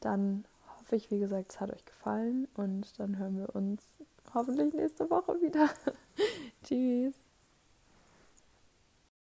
Dann 0.02 0.46
hoffe 0.78 0.96
ich, 0.96 1.12
wie 1.12 1.20
gesagt, 1.20 1.52
es 1.52 1.60
hat 1.60 1.72
euch 1.72 1.86
gefallen 1.86 2.48
und 2.56 3.00
dann 3.00 3.18
hören 3.18 3.38
wir 3.38 3.56
uns 3.56 3.82
hoffentlich 4.34 4.74
nächste 4.74 5.10
Woche 5.10 5.40
wieder. 5.42 5.70
Tschüss. 6.64 7.31